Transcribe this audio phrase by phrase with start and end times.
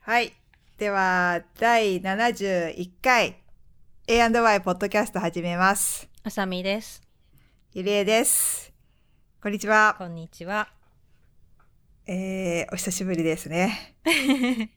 [0.00, 0.32] はい。
[0.78, 3.36] では、第71回
[4.06, 6.08] A&Y ポッドキャスト始めます。
[6.22, 7.02] あさみです。
[7.74, 8.72] ゆりえです。
[9.42, 9.94] こんにちは。
[9.98, 10.72] こんにちは。
[12.06, 13.94] えー、お久しぶりですね。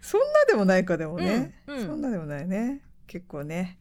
[0.00, 1.54] そんなでもないかでもね。
[1.66, 2.80] うんうんそんなでもないね。
[3.06, 3.78] 結構ね。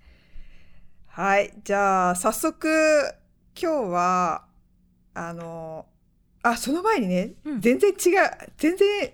[1.08, 1.54] はい。
[1.64, 3.16] じゃあ、早速、
[3.60, 4.46] 今日は、
[5.14, 5.86] あの、
[6.44, 7.62] あ、その前にね、うん。
[7.62, 7.98] 全然違う、
[8.58, 9.14] 全然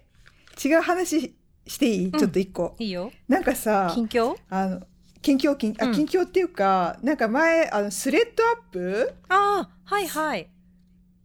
[0.66, 1.34] 違う話
[1.68, 2.12] していい、ん。
[2.12, 2.76] ちょっと一個。
[2.80, 3.12] いいよ。
[3.28, 4.36] なんかさ、近況？
[4.50, 4.82] あの、
[5.22, 5.94] 近況、近あうん。
[5.94, 9.14] 近況っていうか、なんか前、あの、スレッドアップ？
[9.30, 10.50] ああ、はいはい。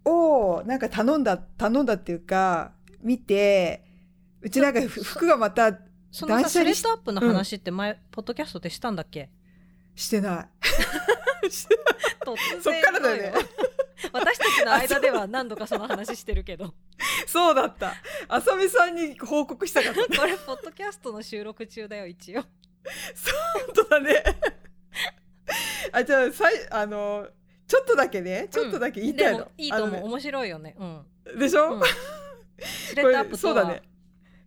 [0.04, 2.70] をなんか頼んだ頼んだっていうか
[3.02, 3.82] 見て
[4.40, 5.76] うちなんかふ服がまた
[6.12, 9.30] そのさ、スレッドアップの話って前、ポッドキャストでしたんだっけ？
[9.96, 10.46] してない
[11.46, 13.30] 突然そっからだよね。
[13.30, 13.38] の。
[14.12, 16.74] 私たちの間では何度かその話してるけど。
[17.26, 17.94] そうだった。
[18.28, 20.00] あさみさんに報告したかった。
[20.20, 22.42] これ、ポッドキャストの収録中だよ、一応。
[22.42, 22.48] 本
[23.74, 24.22] 当だね。
[25.92, 27.28] あじゃあさいあの
[27.68, 28.48] ちょっとだけね。
[28.50, 29.96] ちょっとだけ言いたいの、でもいいと思う。
[29.96, 30.76] あの面白いよね。
[30.78, 31.06] うん。
[31.26, 31.82] ねでしょ、うん。
[32.58, 33.54] スレこッドアップとは。
[33.54, 33.82] れそうだね。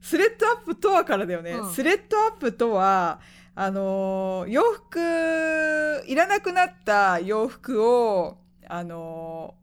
[0.02, 1.74] スレッドアップとはからだよね、うん。
[1.74, 3.20] スレッドアップとは
[3.62, 8.38] あのー洋服いらなくなった洋服を
[8.70, 9.54] あの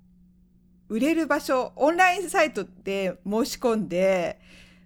[0.90, 4.38] ー売れる場所オンラインサイトで申し込んで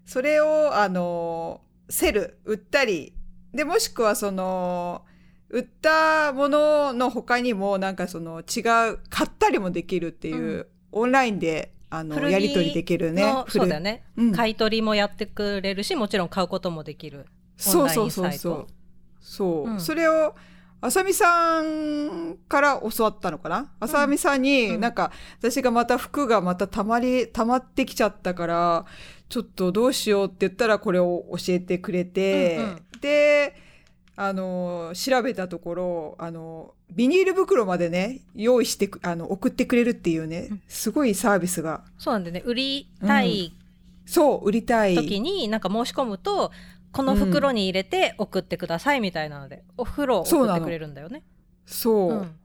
[0.06, 3.12] それをあのーセル売ったり
[3.52, 5.02] でもしくはその
[5.48, 8.60] 売ったものの他にもなんかその違
[8.92, 10.66] う買ったりもできるっていう、うん。
[10.92, 13.24] オンラインであのやり取りできるね。
[13.48, 14.32] そうだよね、うん。
[14.32, 17.26] 買い取りもやってくれるし、もちろん買うこともできる。
[17.56, 18.66] そうそうそうそう。
[19.30, 19.80] そう、うん。
[19.80, 20.34] それを、
[20.80, 23.70] あさみさんから教わったのかな？
[23.78, 24.80] あさみさんに、うん。
[24.80, 28.86] なんか、私がまた服がまたたまり、溜まってきちゃったから、
[29.28, 32.82] ちょっとどうしようって言ったらこれを教えてくれて、うんうん。
[33.00, 33.54] で、
[34.16, 43.54] あの、調べたところ、あの、ビニール袋までね、用意してく、あの、送ってくれるっていうねうん、すごいサービスが、そうなんでね、売りたい
[44.04, 44.96] そう、売りたい。
[44.96, 46.50] 時になんか申し込むと、
[46.92, 51.22] この袋に入れて送ってくださいみたいなので、お風呂を送ってくれるんだよね。
[51.66, 52.10] そう。
[52.10, 52.36] うん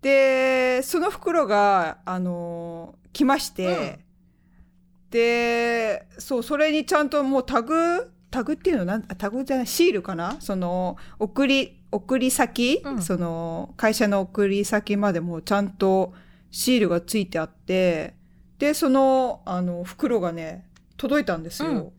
[0.00, 3.98] で、その袋が、あのー来まして、
[5.10, 10.36] で、そう、それにちゃんともうタグ、タグっていうのなん、あタグじゃない、シールかな？
[10.38, 16.12] その、送り、送り先、うんその、会社の送り先までもちゃんと
[16.52, 18.14] シールがついてあって、
[18.60, 20.64] で、その、あの、袋がね、
[20.96, 21.70] 届いたんですよ。
[21.70, 21.92] うん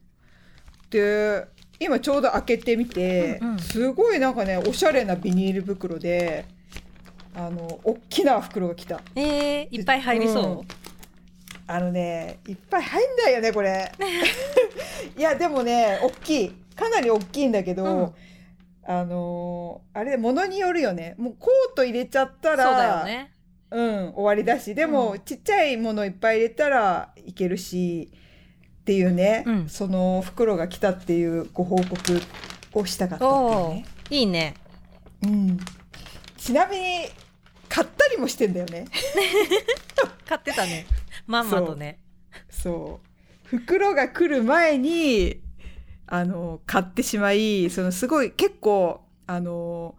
[0.90, 1.48] で、
[1.80, 6.46] 今ちょうど開けてみて、うんうんすごいなんかね、おしゃれなビニール袋で、
[7.36, 9.02] あの、大きな袋が来た。
[9.16, 10.44] えー、いっぱい入りそう。
[10.44, 10.68] うん
[11.72, 13.92] あのね、いっぱい入んだよね、これ。
[15.16, 16.50] いや、でもね、大きい。
[16.76, 18.14] かなり大きいんだけど、うん
[18.92, 21.14] あのーあれ、物によるよね。
[21.20, 23.32] もうコート入れちゃったそうら、だよね。
[23.70, 28.12] うん、終わりだし、でも、うんちっちゃいものいっぱい入れたらいけるし、
[28.90, 32.20] っていうね、うんその袋が来たっていうご報告
[32.74, 33.86] をしたかったっていうおね。
[34.10, 34.56] ーいいね。
[35.22, 35.60] うん。
[36.38, 37.06] ちなみに、
[37.68, 38.86] 買ったりもしてんだよね。
[40.28, 40.88] 買ってたね。
[41.28, 42.00] まんまとね。
[42.50, 43.00] そ
[43.54, 43.58] う。
[43.58, 45.40] 袋が来る前に、
[46.08, 49.94] あの、買ってしまい、そのすごい結構、あの、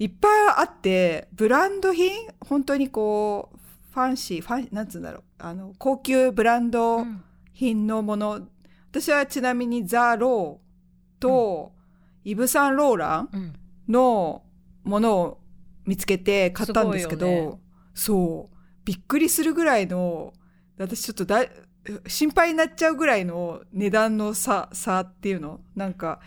[0.00, 3.58] いっぱいあって、ブランド品本当にこう、
[3.92, 5.22] ファンシー、ファン、なんつうんだろう。
[5.38, 7.22] あの、高級ブランうドん
[7.54, 8.48] 品のもの。
[8.90, 11.72] 私はちなみにザ・ローと、
[12.24, 13.52] イブ・サン・ローランうん。
[13.88, 14.42] の
[14.82, 15.40] ものを
[15.84, 17.52] 見つけて買ったんですけど、ね。
[17.94, 20.32] そう、びっくりするぐらいの、
[20.78, 21.50] 私ちょっとだい
[22.06, 25.60] 心配になっちゃうぐらいの値段の差、差っていうの。
[25.76, 26.20] なんか、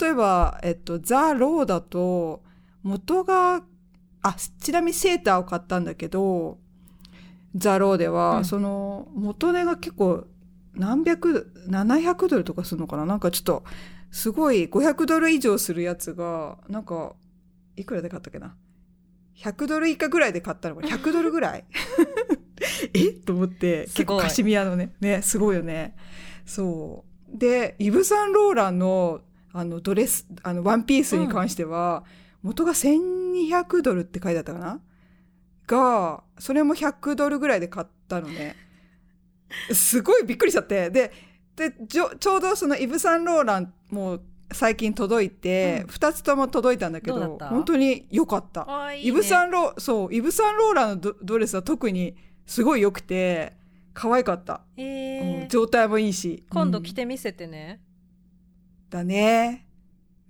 [0.00, 2.42] 例えば、えっと、ザ・ローだと、
[2.82, 3.64] 元が、
[4.22, 6.58] あ、ちなみにセーターを買ったんだけど、
[7.56, 8.44] ザ・ローでは、うん。
[8.44, 10.26] その、元値が結構、
[10.74, 13.06] 何百、700ドルとかするのかな？
[13.06, 13.64] なんかちょっと、
[14.10, 17.14] すごい500ドル以上するやつが、なんか、
[17.76, 18.56] いくらで買ったっけな
[19.36, 21.64] ?100 ドル以下ぐらいで買ったのかな ?100 ドルぐらい？
[22.94, 23.12] え？
[23.12, 25.96] と思って、結構カシミヤのね、ね、すごいよね。
[26.46, 27.38] そう。
[27.38, 29.20] で、イブ・サンローランの、
[29.52, 32.04] あの、ドレス、あの、ワンピースに関しては、
[32.42, 34.80] 元が1200ドルって書いてあったかな？
[35.66, 38.56] が、それも100ドルぐらいで買ったのね。
[39.72, 40.90] すごいびっくりしちゃって。
[40.90, 41.12] で、
[41.56, 44.20] で、ちょちょうどそのイブ・サンローランも
[44.52, 45.86] 最近届いて、うん。
[45.88, 48.92] 二、つとも届いたんだけど、本当に良かった。
[48.94, 49.08] いいね。
[49.08, 52.16] イブ・サンロー、そう、イブ・サンローランのドドレスは特に
[52.46, 53.52] すごい良くて
[53.94, 55.42] 可愛かった、えー。
[55.42, 56.44] うん状態もいいし。
[56.50, 57.80] 今度うん着てみせてね。
[58.88, 59.66] だね。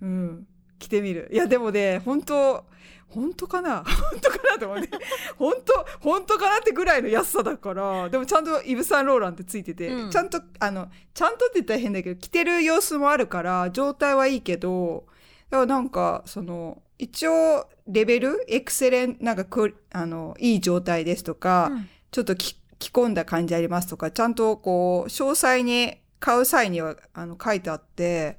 [0.01, 0.47] うん。
[0.79, 1.29] 着てみる。
[1.31, 2.65] いやでもね本当
[3.11, 3.83] 本当かな？
[4.11, 4.89] 本当かなと思って。
[5.37, 8.09] 本当本当かなってぐらいの安さだから。
[8.09, 10.11] でもちゃんとイブ・サンローランってついてて、うん。
[10.11, 15.05] ちゃんとあのちゃんとって言ったら変だけど着てる様子もあるから状態はいいけど
[15.49, 21.89] だからなんかその一応レベルエクセレンなんかくあのいい状態ですとか、うん。
[22.11, 28.37] ちょっと着着込んだ感じありますとかちゃんとこう詳細に買う際にはあの書いてあって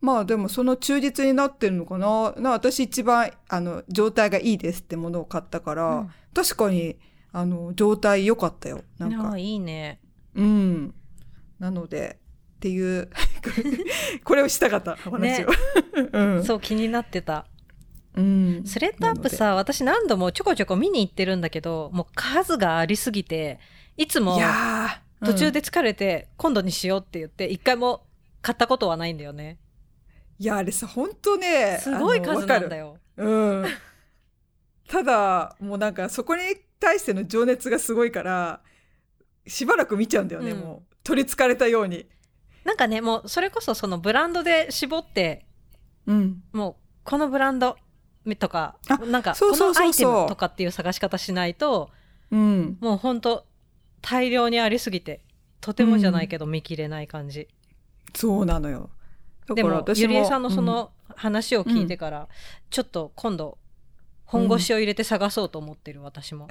[0.00, 2.32] まあでもその忠実になってるのかな。
[2.38, 6.10] な私一番あの状態がいいですってものを買ったから、うん。
[6.34, 6.96] 確かに
[7.32, 8.82] あの状態良かったよ。
[8.98, 9.36] なんか。
[9.38, 10.00] いいね。
[10.34, 10.94] うん。
[11.58, 12.18] なので
[12.56, 13.08] っていう
[14.24, 15.48] これをしたかったお話を、
[16.12, 16.44] うん。
[16.44, 17.46] そう気になってた。
[18.14, 18.62] うん。
[18.64, 23.60] スレッドアップさ、私何度もちょこちょこ見に行ってるんだけど、もう数がありすぎて、
[23.96, 24.38] いつも
[25.24, 28.06] 途中で疲れて、今度にしようって言って、一回も
[28.42, 29.58] 買ったことはないんだよね。
[30.38, 32.98] いやあれさ本当ねすごい数なんだよ。
[33.16, 33.66] うん。
[34.88, 36.42] ただ、もうなんかそこに
[36.80, 38.60] 対しての情熱がすごいから、
[39.46, 40.96] しばらく見ちゃうんだよね、うんもう。
[41.04, 42.06] 取りつかれたように。
[42.64, 45.46] なんかね、もうそれこそそのブランドで絞って、
[46.06, 46.42] うん。
[46.52, 47.76] もうこのブランド
[48.38, 51.90] とか、あなんかそうこのアイテそうそうそうムとかっていう探し方しないと、
[52.30, 52.78] うん。
[52.80, 53.46] もうほんと
[54.00, 55.22] 大量にありすぎて、
[55.60, 57.48] とてもじゃないけど見切れない感じ。
[58.14, 58.90] そうなのよ。
[59.54, 59.84] だでも。
[59.94, 62.28] ゆりえさんのその話を聞いてから、
[62.70, 63.58] ちょっと今度、
[64.24, 66.48] 本腰を入れて探そうと思ってる、私も。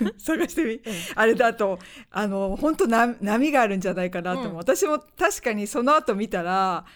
[0.00, 0.80] うん、 探してみ。
[1.14, 1.78] あれだと、
[2.10, 4.52] あの、本当な波があるんじゃないかなと思う。
[4.52, 6.86] うん私も確かにその後見たら、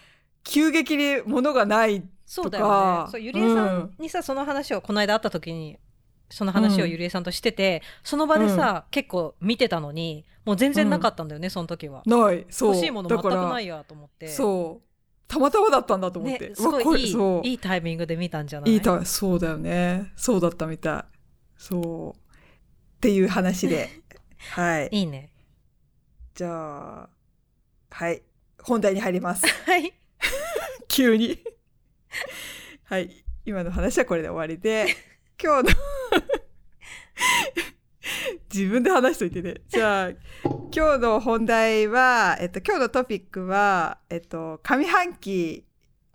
[0.43, 2.02] 急激に物がない。
[2.25, 3.10] そうだよとかね。
[3.10, 5.78] そう、ゆりえさんにさ、その話をこの間会った時に、
[6.31, 12.02] その話をゆりえさんとしてて、その場でさ、結構見てたのに、もう全然なかったんだよね、その時は。
[12.06, 12.46] ない。
[12.48, 12.75] そう。
[12.75, 14.28] 欲しいもの全くないやと思って。
[14.28, 14.91] そう。
[15.32, 16.50] たまたまだったんだと思って。
[16.50, 18.73] ね、すごいいいそういいタイミングで見たんじゃない？
[18.75, 20.12] いいた、そうだよね。
[20.14, 21.19] そうだったみたい。
[21.56, 22.19] そう。
[22.19, 23.88] っていう話で。
[24.52, 24.88] はい。
[24.93, 25.32] いいね。
[26.34, 27.08] じゃあ、
[27.90, 28.23] はい。
[28.62, 29.46] 本題に入ります。
[29.64, 29.94] はい。
[30.88, 31.43] 急に。
[32.84, 33.25] はい。
[33.46, 34.94] 今の話はこれで終わりで、
[35.43, 35.75] 今日の
[38.52, 39.56] 自分で話しといてね。
[39.69, 40.08] じゃあ、
[40.74, 45.64] 今日の本題は、えっと、今日のトピックは、えっと、上半期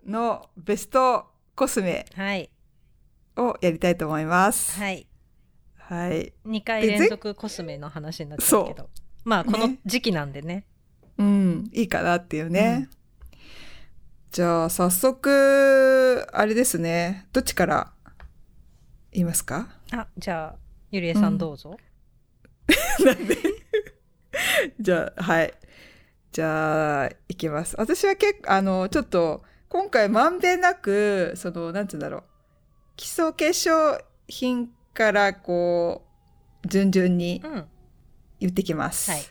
[0.06, 2.50] のベストコスメはい。
[3.36, 4.78] をやりたいと思います。
[4.78, 5.06] はい。
[5.76, 6.32] はい。
[6.46, 8.90] 2回で連続コスメの話になっちゃうけど。
[9.24, 10.66] まあ、このね時期なんでね。
[11.18, 12.88] うん、いいかなっていうね。
[14.30, 17.26] じゃあ、早速、あれですね。
[17.32, 17.92] どっちから
[19.10, 19.68] 言いますか？
[19.90, 20.58] あ、じゃあ、
[20.90, 21.76] ゆりえさんどうぞ。
[23.04, 23.36] なんで？
[24.80, 25.54] じゃあ、はい。
[26.32, 27.74] じゃあ、いきます。
[27.78, 32.24] 私は結構、あの、ちょっと、今回まんべんなく、その、なんつうんだろう。
[32.96, 36.04] 基礎化粧品から、こ
[36.64, 37.64] う、順々にうん。
[38.40, 39.10] 言ってきます。
[39.10, 39.22] はい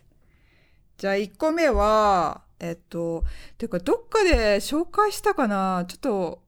[0.98, 3.24] じゃあ1個目は、えっと、
[3.60, 5.86] てかどっかで紹介したかな？
[5.88, 6.42] ちょっと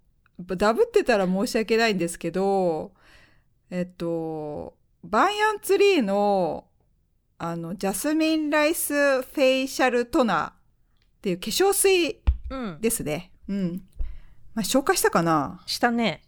[0.58, 2.92] ダブってたら申し訳ないんですけど、
[3.70, 6.66] えっと、バイアンツリーの
[7.40, 10.54] あの、ジャスミンライスフェイシャルトナーっ
[11.22, 12.78] ていう化粧水うん。
[12.82, 13.32] ですね。
[13.48, 13.82] うん。
[14.54, 15.62] まあ、紹介したかな？
[15.66, 16.24] したね。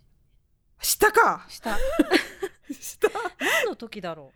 [0.81, 1.45] したか？
[1.49, 1.77] した。
[2.71, 4.31] した何の時だろ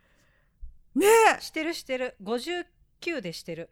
[0.96, 2.16] ねえうしてるしてる。
[2.22, 3.70] 59でしてる。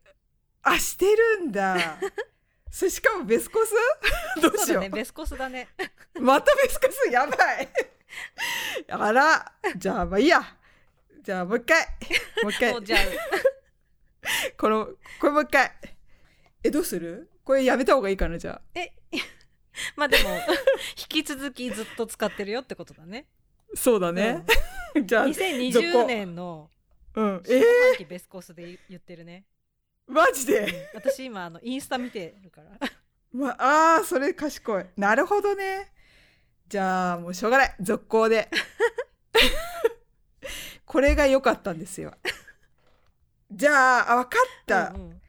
[0.62, 2.00] あ、してるんだ。
[2.72, 3.74] それしかもベスコス？
[4.42, 4.66] どうしよう。
[4.66, 4.90] そうだね。
[4.90, 5.68] ベスコスだね。
[6.20, 7.10] またベスコス？
[7.12, 7.70] やばい。
[8.90, 10.42] あら、じゃあまあいいや。
[11.24, 11.86] じゃあもう一回。
[12.44, 12.84] もう一回もう。
[12.84, 13.00] じゃあ、
[14.58, 14.86] この、
[15.20, 15.72] これもう一回。
[16.64, 17.32] え、どうする？
[17.46, 18.62] これやめた方がいいかな、じゃあ。
[18.80, 18.92] え、
[19.96, 20.30] まあでも、
[20.98, 23.28] 引き続きずっと使ってるよってことだね。
[23.74, 24.46] そうだね。
[25.06, 26.70] じゃあ、2020年の
[27.16, 27.44] うん。
[27.44, 29.46] 下え半期ベスコスで言ってるね。
[30.10, 30.90] ー、マジで？
[30.94, 32.72] 私今、あの、インスタ見てるから。
[33.32, 34.86] まあ、あー、それ賢い。
[34.98, 35.92] なるほどね。
[36.68, 37.76] じゃあ、もうしょうがない。
[37.80, 38.50] 続行で。
[40.94, 42.14] これが良かったんですよ。
[43.52, 44.92] じゃあ、あ、わかった。
[44.92, 45.20] うんうん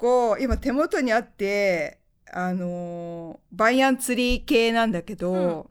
[0.00, 1.98] 個今手元にあって、
[2.32, 5.70] あのーバイアンツリー系なんだけど、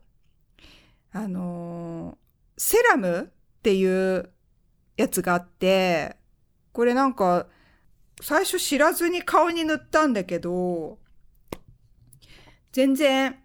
[1.12, 4.30] あのーセラムっていう
[4.96, 6.16] やつがあって、
[6.72, 7.48] これなんか、
[8.20, 10.98] 最初知らずに顔に塗ったんだけど、
[12.72, 13.42] 全然、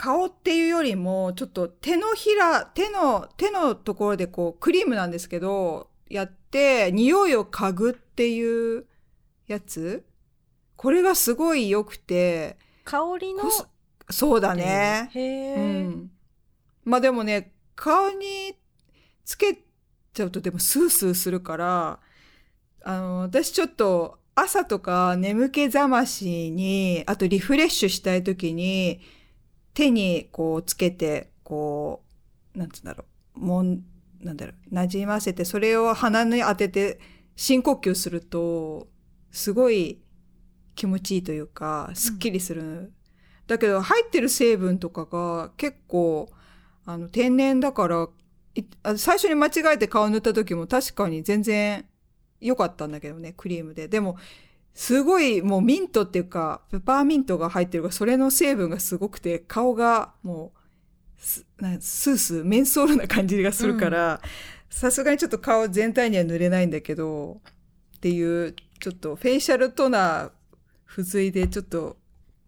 [0.00, 8.86] 顔っていうよりも、ちょっと手のひら、手の、手のところでこう、クリームなんですけど、やって、匂いを嗅ぐっていう
[9.46, 10.02] やつ？
[10.76, 13.42] これがすごい良くて、香りの？
[14.08, 15.10] そうだね。
[15.12, 16.10] へえ、うん。
[16.86, 18.56] まあでもね、顔に
[19.26, 19.58] つけ
[20.14, 22.00] ちゃうとでもスースーするから、
[22.84, 29.02] あの、私ちょっと朝とか眠気覚ましに、あとリフレッシュしたい時に、
[29.80, 32.02] 手にこうつけて、こ
[32.54, 33.82] う、なんつうんだろう、もん、
[34.20, 37.00] なんだろう、馴染ませて、それを鼻に当てて
[37.34, 38.88] 深呼吸すると、
[39.30, 40.02] すごい
[40.74, 42.92] 気持ちいいというか、すっきりする。
[43.46, 46.30] だけど入ってる成分とかが結構、
[46.84, 48.08] あの、天然だから、
[48.96, 51.86] 最初に間違えて顔塗った時も確かに全然
[52.40, 53.88] 良かったんだけどね、クリームで。
[53.88, 54.18] でも、
[54.74, 60.60] すごいもうミントっていうか、ペパーミントが入ってるから、それの成分がすごくて、顔がもう、
[61.18, 64.20] スースー、メンソールな感じがするから、
[64.70, 67.40] さすがにちょっと顔全体には塗れないんだけど、
[67.96, 70.30] っていう、ちょっとフェイシャルトナー
[70.88, 71.98] 付随で、ちょっと、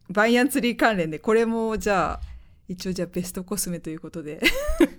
[0.08, 2.20] バイアンツリー関連で、これもじゃあ、
[2.68, 4.40] 一応じゃあベストコスメということで、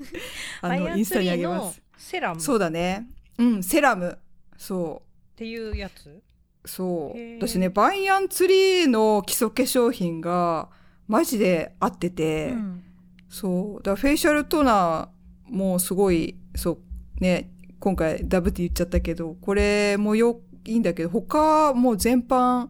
[0.61, 1.81] あの、バイアンスタにあげます。
[1.97, 3.07] セラムっそうだね。
[3.37, 4.17] うん、セラム。
[4.57, 5.01] そ
[5.33, 5.37] う。
[5.37, 6.21] ていうやつ？
[6.65, 7.19] そう。
[7.39, 10.69] 私ねバイアンツリーの基礎化粧品が
[11.07, 12.83] マジで合ってて、うん。
[13.29, 13.83] そう。
[13.83, 16.77] だからフェイシャルトーナーもすごいそう
[17.19, 22.67] ね今回ダブって言っちゃったけどこれもよいいんだけど他もう全般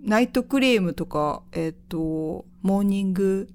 [0.00, 3.48] ナイトクリームとかえっ、とモーニング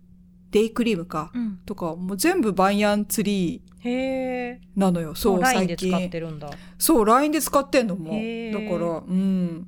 [0.52, 1.60] デイクリームか、うん。
[1.66, 8.12] とかもう全部バンヤンツリーへえなのよそうラインで最近使ってるんだそう、LINE で使ってんのも。
[8.12, 9.68] だから、うん。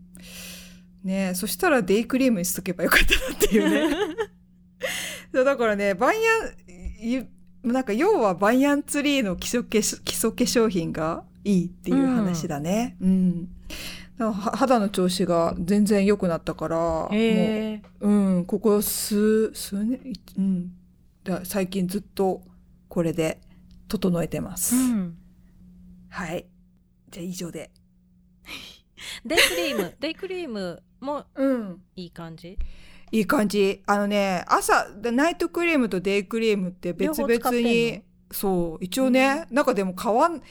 [1.03, 3.95] ねそしたらデイクリームにしとけばよかったなっていうね。
[5.33, 6.19] そうだからね、バイア
[7.07, 7.25] ン、い
[7.63, 12.97] なんか要はバイアンツリーの基礎化粧基礎化粧品がいいっていう話だね。
[13.01, 13.43] うん。
[13.43, 13.51] だか
[14.17, 20.71] らは肌の調子が全然良くなったから、もう、うん、ここ数、数年、いうん。
[21.23, 22.41] だ最近ずっと
[22.87, 23.39] これで
[23.89, 24.75] 整えてます。
[24.75, 25.17] うん
[26.09, 26.47] はい。
[27.09, 27.71] じゃあ以上で。
[29.25, 31.81] デイクリームデイクリームもうん。
[31.95, 32.57] いい感じ？
[33.11, 33.83] いい感じ。
[33.85, 40.41] あのね、朝、ナイトクリームとデイクリームって別々に、そう、一応ね、なんかでも変わん、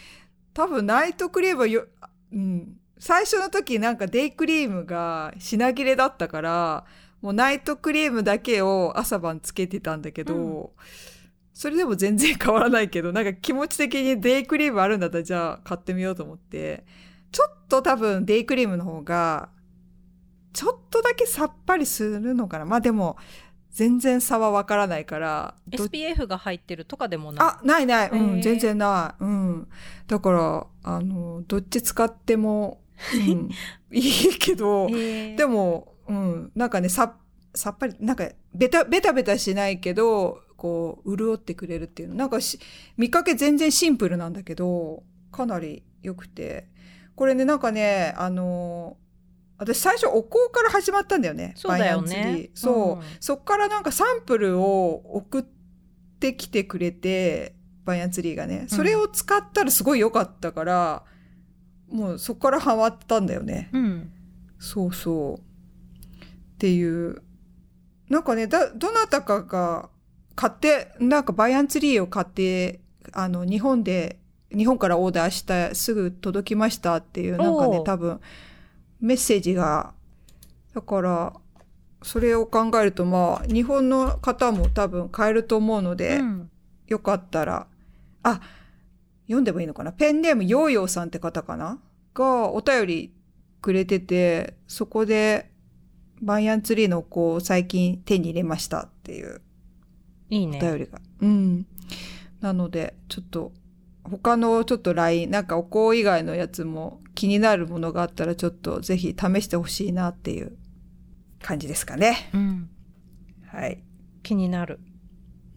[0.54, 1.86] 多分ナイトクリームはよ、
[2.32, 6.84] うん、最初の時なんかデイクリームが品切れだったから、
[7.20, 10.68] もうナイトクリームだけを朝晩つけてたんだけど、うん
[11.58, 16.84] それでも全然変わらないけど、なんか気持ち的にデイクリームあるんだったらじゃあ買ってみようと思って、
[17.32, 19.48] ちょっと多分デイクリームの方が、
[20.52, 22.64] ちょっとだけさっぱりするのかな。
[22.64, 23.16] まあでも、
[23.72, 25.56] 全然差はわからないから。
[25.66, 28.10] ど SPF が入ってるとかでもないあ、ないない。
[28.10, 29.24] うへん、ー全然ない。
[29.24, 29.68] うん。
[30.06, 32.84] だから、あの、どっち使っても、
[33.14, 33.50] うん、
[33.90, 37.16] いいけど、でも、うん、なんかね、さ、
[37.52, 42.16] さっぱり、なんか、ベタ、ベタベタしないけど、こう、潤ってくれるっていうの。
[42.16, 42.58] なんかし、
[42.96, 46.68] 見かけ全然シンプルなんだけど、かなり良くて。
[47.14, 48.96] これね、なんかね、あの
[49.56, 51.52] 私最初お香から始まったんだよね。
[51.56, 52.92] そうだよねバイアンツリーそう。
[52.96, 55.44] うんそっからなんかサンプルを送っ
[56.20, 58.66] てきてくれて、バイアンツリーがね。
[58.68, 61.04] それを使ったらすごい良かったから、
[61.88, 63.70] もうそこからハマったんだよね。
[63.72, 64.12] うん
[64.58, 66.14] そうそう。
[66.14, 67.22] っていう。
[68.08, 69.90] なんかね、だ、どなたかが
[70.38, 72.78] 買って、なんかバイアンツリーを買って、
[73.12, 74.20] あの、日本で、
[74.56, 78.20] 日本からオーダーした、すぐ届きましたっていう、なんかね多分、
[79.00, 79.94] メッセージが、
[80.76, 81.34] だから、
[82.04, 86.50] それを考えると、まあ、日本の方も多分買えると思うので、うん。
[86.86, 87.66] よかったら、
[88.22, 88.40] あ、
[89.26, 89.90] 読んでもいいのかな？
[89.90, 91.80] ペンネームヨーヨーさんって方かな？
[92.14, 93.12] がお便り
[93.60, 95.50] くれてて、そこで
[96.22, 99.42] バイアンツリーの子を最近手に入れましたっていう
[100.30, 101.00] いいねお便りが。
[101.20, 101.66] うん。
[102.40, 103.52] なので、ちょっと、
[104.04, 110.56] 他のちょっと LINE、なんかお香以外のやつも気になるものがあったらちょっとぜひ試してほしいなっていう
[111.42, 112.30] 感じですかね。
[112.32, 112.70] うん
[113.46, 113.82] はい。
[114.22, 114.78] 気になる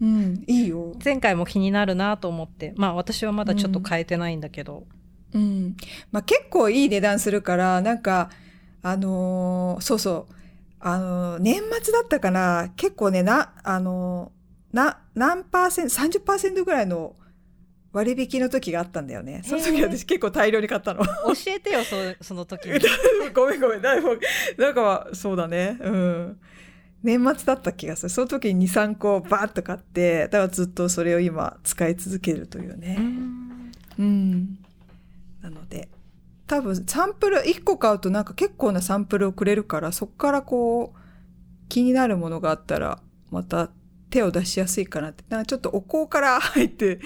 [0.00, 0.94] うん、いいよ。
[1.02, 4.86] 前回も気になるなと思ってまあ私はまだちょっと変えてないんだけど、
[5.32, 5.76] うん。
[6.10, 8.30] まあ、結構いい値段するから、なんか、
[8.82, 10.34] あのーそうそう、
[10.80, 14.41] あのー年末だったかな、結構ね、な、あのー
[14.72, 17.16] な、何パーセント、30%ぐらいの
[17.92, 19.42] 割引の時があったんだよね。
[19.44, 21.04] その時私結構大量に買ったの。
[21.04, 21.12] 教
[21.48, 22.78] えてよそ その時に
[23.34, 24.18] ごめんごめん、だいぶ、
[24.58, 25.78] なんか、そうだね。
[25.80, 26.40] うん。
[27.02, 28.10] 年末だった気がする。
[28.10, 32.94] その時に2、3個バーッと買って、だからずっとそれを今使い続けるといううね。
[32.94, 34.58] んうん。
[35.42, 35.88] なので
[36.46, 40.98] 多分サンプル1個買うとなんか結構なサンプルをくれるからそっからこう
[41.68, 43.00] 気になるものがあったら
[43.30, 43.70] また
[44.12, 45.24] 手を出しやすいかなって。
[45.30, 47.00] なんかちょっとお香から入って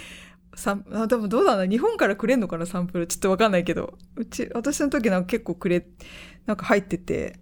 [0.57, 2.67] サンあでもどうだろうな日本からくれんのかな？
[2.67, 3.07] サンプル。
[3.07, 3.97] ちょっとわかんないけど。
[4.17, 5.87] うち私の時なんか結構くれ
[6.47, 7.39] なんか入ってて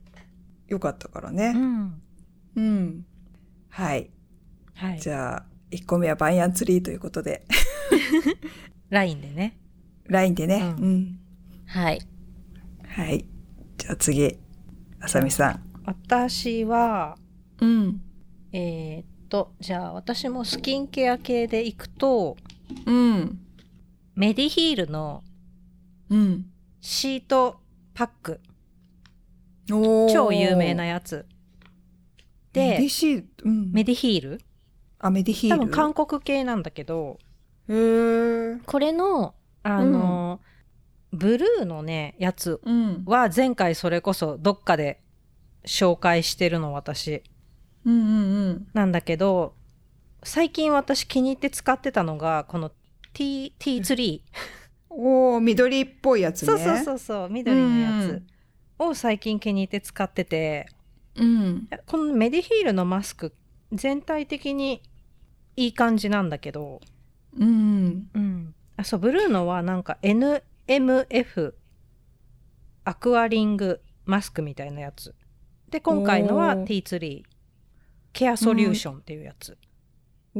[0.68, 2.02] よかったからうねん。
[2.56, 3.06] うん、
[3.70, 4.10] はい。
[4.74, 5.00] はい。
[5.00, 7.46] じゃあ1個目はバンヤンツリーということで。
[8.90, 9.58] LINE でね。
[10.08, 10.74] LINE でね。
[10.78, 11.18] ううん、
[11.66, 12.00] はい。
[12.86, 13.26] はい。
[13.78, 14.36] じゃあ次
[15.00, 15.62] あさみさん。
[15.84, 17.16] 私は
[17.60, 18.00] うん。
[18.52, 22.36] えーっとじゃあ私もスキンケア系でいくと
[22.86, 23.40] うん。
[24.14, 25.24] メディヒールの
[26.08, 26.46] うん。
[26.80, 27.56] シート
[27.94, 28.40] パック。
[29.72, 30.12] おー。
[30.12, 31.26] 超有名なやつ。
[32.52, 34.40] でメディシール、うん、メディヒール？
[35.00, 35.58] あメディヒール？
[35.58, 37.18] 多分韓国系なんだけど
[37.66, 37.72] こ
[38.78, 40.40] れのあの、
[41.10, 43.02] ブルーのねやつうん。
[43.04, 45.02] は前回それこそどっかで
[45.66, 47.24] 紹介してるの私
[47.84, 48.66] うんうんうん。
[48.72, 49.54] なんだけど
[50.22, 52.72] 最近私気に入って使ってたのがこの
[53.12, 54.22] T, T ツリ
[54.88, 56.62] おー緑っぽいやつー、ね。
[56.62, 58.22] そうそうそうそう緑のやつ
[58.78, 60.68] を最近気に入って使ってて。
[61.16, 61.68] うん。
[61.86, 63.32] このメディヒールのマスク
[63.72, 64.82] 全体的に
[65.56, 66.80] いい感じなんだけど、
[67.38, 71.54] うんうん、あそうブルーのはなんか NMF
[72.84, 75.14] アクアリングマスクみたいなやつ。
[75.70, 76.66] で今回のはおー。
[76.66, 77.33] T ツリー
[78.14, 79.58] ケアソリューションっていうやつ、
[80.34, 80.38] お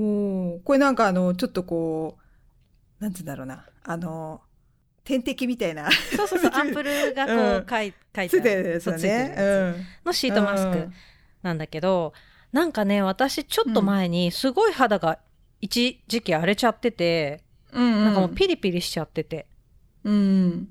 [0.59, 0.63] ー。
[0.63, 2.17] これなんかあのちょっとこ
[3.01, 3.67] うなんつうんだろうな。
[3.83, 4.41] あの
[5.03, 5.91] 点滴みたいな。
[5.91, 7.39] そうそうそう アンプルがこうん。
[7.57, 10.89] う書い,、書いついててあるそうついてるやねつのシートマスク
[11.43, 12.15] なんだけど、
[12.53, 15.19] なんかね私ちょっと前にすごい肌が
[15.61, 18.05] 一時期荒れちゃってて、うんうん。
[18.05, 19.47] なんかもうピリピリしちゃってて。
[20.05, 20.69] うん。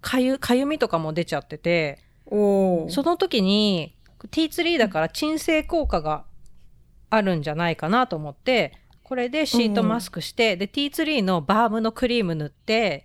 [0.00, 1.98] かゆかゆみとかも出ちゃってて。
[2.26, 2.90] おー。
[2.90, 3.96] その時に
[4.30, 6.24] T ツリーだから鎮静効果が
[7.14, 8.72] あるんじゃないかなと思って
[9.02, 13.04] これでシートマスクして、で T ツリーのバームのクリーム塗って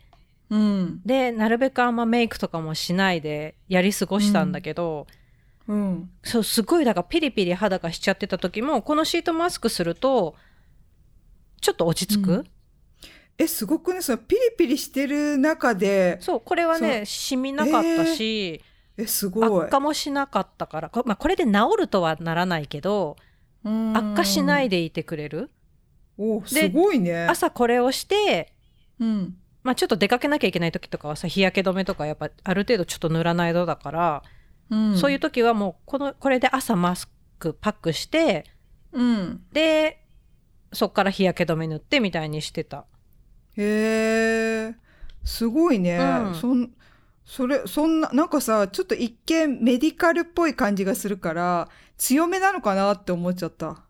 [0.49, 1.01] うん。
[1.05, 5.07] でなるべくあんまメイクとかもしないでやり過ごしたんだけど、
[5.67, 6.09] うん。
[6.23, 10.35] そうすごいだからピリピリ肌がしちゃってた時もこのシートマスクすると
[11.61, 12.43] ちょっと落ち着く、うん。
[13.37, 18.61] えすごくねそのピリピリしてる中でそうこれはね染みなかったし、
[18.97, 19.65] えすごい。
[19.65, 20.89] 悪化もしなかったから。
[20.89, 23.17] こ,、まあ、これで治るとはならないけど
[23.63, 25.49] 悪化しないででいてくれる？
[26.17, 27.27] おすごいね。
[27.27, 28.53] 朝これをして、
[28.99, 29.35] うん。
[29.63, 34.23] まあ、ちょっと出かけなきゃいけない時とかはさ日焼け止めとかやっぱある程度ちょっと塗らないとだから、
[34.69, 34.97] うん。
[34.97, 38.45] そういう時はもうこのこれで朝マスクパックして
[38.93, 39.41] うん。
[39.51, 40.05] で
[40.71, 42.85] そっから日焼け止め塗ってみたいにしてた。
[43.57, 44.75] へえ
[45.25, 46.35] すごいね、うん。
[46.35, 46.71] そん
[47.25, 51.69] それそんななんかさちょっと一見メディカルっぽい感じがするから
[51.99, 53.83] 強めなのかなって思っちゃった。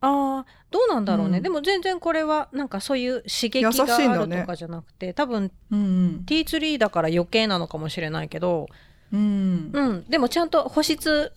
[0.00, 1.42] あーどうなんだろうね、うん。
[1.42, 8.68] でも全然これはなんかそういう刺激があるとかじゃなくて、多分うん T ツリーだから余計なのかもしれないけど、
[9.12, 9.70] うん。
[9.72, 11.32] うん、でもちゃんと保湿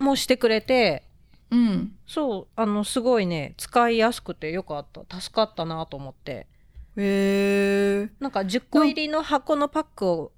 [0.00, 1.04] もしてくれて
[1.50, 1.92] うん。
[2.06, 5.20] そうあのすごいね使いやすくてよかった。
[5.20, 6.48] 助かったなと思って。
[6.96, 10.32] へえなんか10個入りの箱のパックを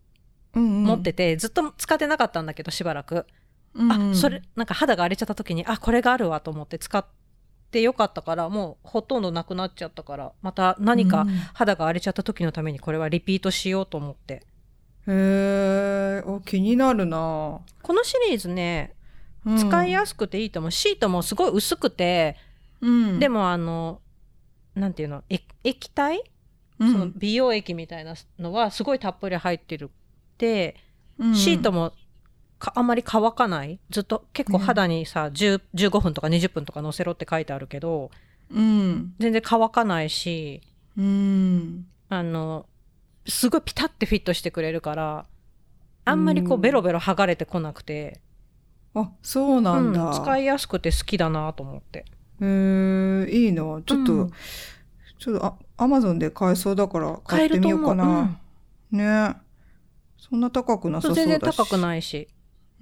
[0.55, 0.85] うんうん。
[0.85, 3.27] 持ってて、ずっと使ってなかったんだけどしばらく、うんうん
[3.79, 7.05] あそれなんか肌が荒れちゃった時にあこれがあるわと思って使っ
[7.71, 11.29] てよかったからもうほとんどなくなっちゃったからまた何かうん。
[11.55, 14.35] 肌が荒れちゃった時のためにこれはリピートしようと思って。
[14.35, 14.43] へ
[15.09, 17.19] えあ気になるな、
[17.83, 18.95] このシリーズね
[19.45, 19.59] うん。
[19.59, 22.37] 使いやすくていいと思う、シートもすごい薄くて、
[22.81, 23.19] うん。
[23.19, 24.01] でもあの
[24.75, 26.23] なんていうのえ液体、
[26.79, 26.93] うん。
[26.93, 29.91] その美容液みたいなのはすごいたっぷり入ってる。
[30.39, 30.77] で
[31.19, 31.35] うん。
[31.35, 31.97] シートもか
[32.75, 33.81] あんまり乾かない？
[33.91, 38.11] ずっと結構肌にさ、10 15分とか20分とかのせろって書いてあるけど
[38.51, 39.15] うん。
[39.19, 40.61] 全然乾かないし
[40.97, 41.87] うん。
[42.09, 42.67] あの
[43.27, 45.27] すごいピタッてフィットしてくれるから
[46.05, 46.61] あんまりこううん。
[46.61, 48.21] ベロベロ剥がれてこなくて、
[48.95, 52.05] あそうなんだ、うん使いやすくて好きだなと思って。
[52.41, 53.63] へえいいな。
[53.63, 54.31] ちょっと、うん。
[55.19, 59.37] ちょっとあアマゾンで買えそうだから買ってみようかると思う、な、ね。
[60.19, 61.27] そんな高くなうん、さそうだし。
[61.29, 62.29] 全然高くないし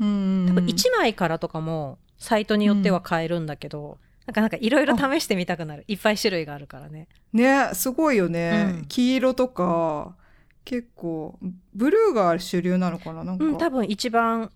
[0.00, 5.84] うん多分1枚からとかもサイトによっては買えるんだけど、なんかなんかいろいろ試してみたくなる。
[5.88, 7.08] いっぱい種類があるからね。
[7.32, 8.84] ねすごいよね、うん。
[8.86, 10.16] 黄色とか
[10.64, 11.38] 結構
[11.74, 14.50] ブルーが主流なのかななんか、うん多分一番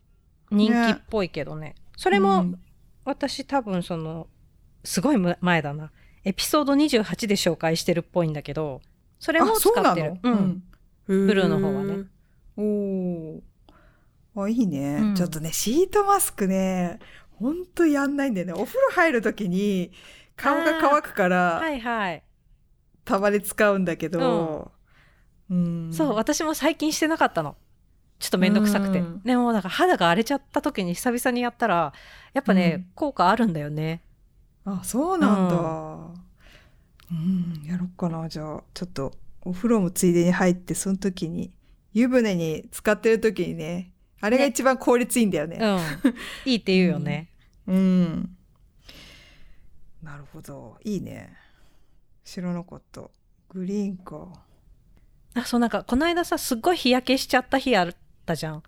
[0.51, 1.75] 人気っぽいけどね。
[1.97, 2.61] それもうん。
[3.05, 4.29] 私多分その
[4.83, 5.91] すごいむ前だな。
[6.25, 8.81] エピソード28で紹介してるっぽいんだけど
[9.19, 10.63] それも使ってる、うん。
[11.07, 12.05] ブブルーの方はね。
[12.57, 13.43] おお。
[14.37, 16.99] あ、いいね、うんちょっとね、シートマスクね、
[17.33, 18.53] ほんとやんないんだよね。
[18.53, 19.93] お風呂入るときに
[20.37, 22.23] 顔が乾くから、はいはい。
[23.05, 24.73] たまに使うんだけど、
[25.51, 25.91] うん。
[25.93, 27.57] そう、私も最近してなかったの。
[28.19, 29.01] ちょっとめんどくさくて。
[29.01, 31.93] うんでも、なんか肌が荒れちゃった時に久々にやったら、
[32.33, 34.03] やっぱね、うん効果あるんだよね。
[34.65, 36.25] あ、そうなんだ。
[37.11, 38.29] うん、やろっかな。
[38.29, 41.53] じゃあ、ちょっとお風呂もついでに入って、その時に、
[41.93, 43.93] 湯船に使ってる時にね、
[44.25, 45.59] あれがね一番効率いいんだよね。
[45.61, 46.51] うん。
[46.51, 47.29] いいって言うよね。
[47.69, 48.37] うん。
[50.03, 50.79] なるほど。
[50.83, 51.31] いいね。
[52.25, 53.03] 知らなかった。
[53.51, 54.33] グリーンか。
[55.35, 58.63] あ、そう、なんか、この間さ、すっごい日焼けしちゃった日あったじゃん。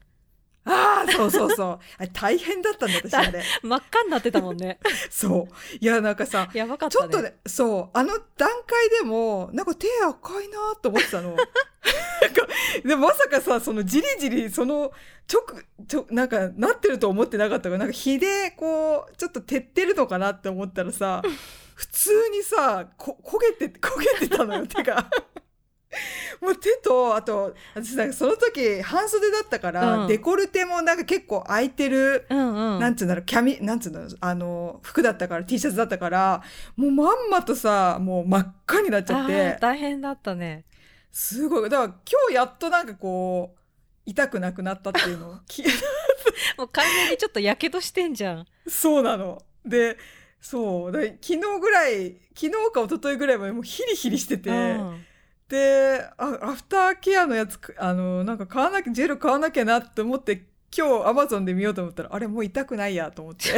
[0.66, 1.78] ああ、そうそうそう。
[1.98, 3.42] あれ大変だったんだ、私あれ。
[3.62, 4.78] 真っ赤になってたもんね。
[5.10, 5.76] そう。
[5.80, 7.02] いや、なんかさ、やばかったね。
[7.02, 11.30] ちょっとね、そう、あの段階でも、なんか手赤いなと思ってたの。
[11.34, 11.48] なんか、
[12.84, 14.90] でもまさかさ、そのじりじり、その、
[15.28, 21.22] ちょく、ちょ、なんか、なってると思ってなかったから、なんか火で、こう、ちょっと照ってるのかなって思ったらさ、
[21.76, 25.08] 普通にさ、こ焦げて、焦げてたのよ、手が。
[26.40, 32.80] もう手と、あと、私なんかその時、半袖だったから、うんデコルテもなんか結構開いてる、うんうん。
[32.80, 36.42] なんつうんだろう、キャミ、なんつうんだろう、あの、服だったから、T シャツだったから、
[36.76, 40.64] もうまんまとさ、もう真っ赤になっちゃって、大変だったね。
[41.12, 41.70] すごい。
[41.70, 41.96] だから今
[42.28, 43.60] 日やっとなんかこう、
[44.04, 45.64] 痛くなくなったっていうの をき
[46.56, 48.46] もう完全にちょっとやけどしてんじゃん。
[48.68, 49.42] そうなの。
[49.64, 49.96] で、
[50.40, 50.92] そう。
[50.92, 55.04] で昨日ぐらい、昨日か一昨日ぐらいまでもうヒリヒリしてて、うん
[55.48, 63.44] であ、アフターケアのやつ、あの、なんか買わなきゃ、ジェル買わなきゃなって思って、今日アマゾンで見ようと思ったら、あれもう痛くないやと思って。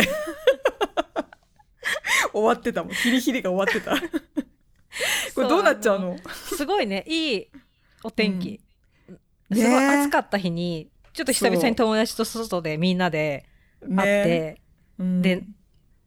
[2.33, 2.92] 終わってたもん。
[2.92, 3.96] ヒリヒリが終わってた。
[5.35, 6.16] これどうなっちゃうの？
[6.33, 7.48] すごいね、いい
[8.05, 8.61] お天気。
[9.09, 9.18] うん
[9.51, 13.46] すごい暑かった日に、ちょっと久々に友達と外でみんなで
[13.81, 14.61] 会っねて、
[14.98, 15.42] うんで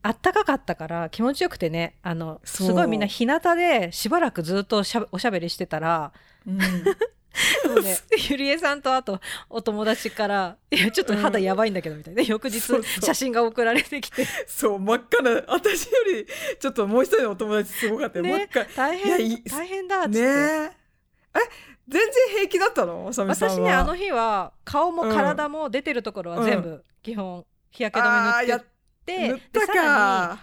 [0.04, 6.12] あったかかったから気持ちよくてね、あの、すごいみんな日向でしばらくずっとしゃべおしゃべりしてたら、
[6.48, 6.58] うん
[7.82, 7.98] ね、
[8.30, 12.22] ゆりえさんとあとお友達から、いや、ちょっと肌やばいんだけど、みたいな。
[12.24, 16.28] 翌日そうそう写真が送られてきて、そう、真っ赤な、私より、
[16.60, 18.26] ちょっともう一人のお友達すごかったよ。
[18.26, 18.66] 真っね赤。
[18.76, 20.20] 大変大変だっつっねて。
[20.20, 20.28] え。
[20.28, 21.40] え、
[21.88, 23.06] 全然平気だったの？
[23.06, 28.66] 私ね、あの日は顔もうん体も出てるところは全部、基本、日焼け止め塗って、
[29.06, 30.40] たでさら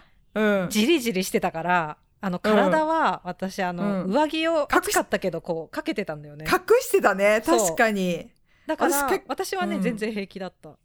[0.66, 0.70] に、。
[0.70, 6.44] じりじりしてたから、あの、体は、私、あの、うん上着を、隠かったけど、こう、かけてたんだよね。
[6.46, 8.30] 隠してたね、確かに。
[8.66, 10.76] だから私はね、うん全然平気だった。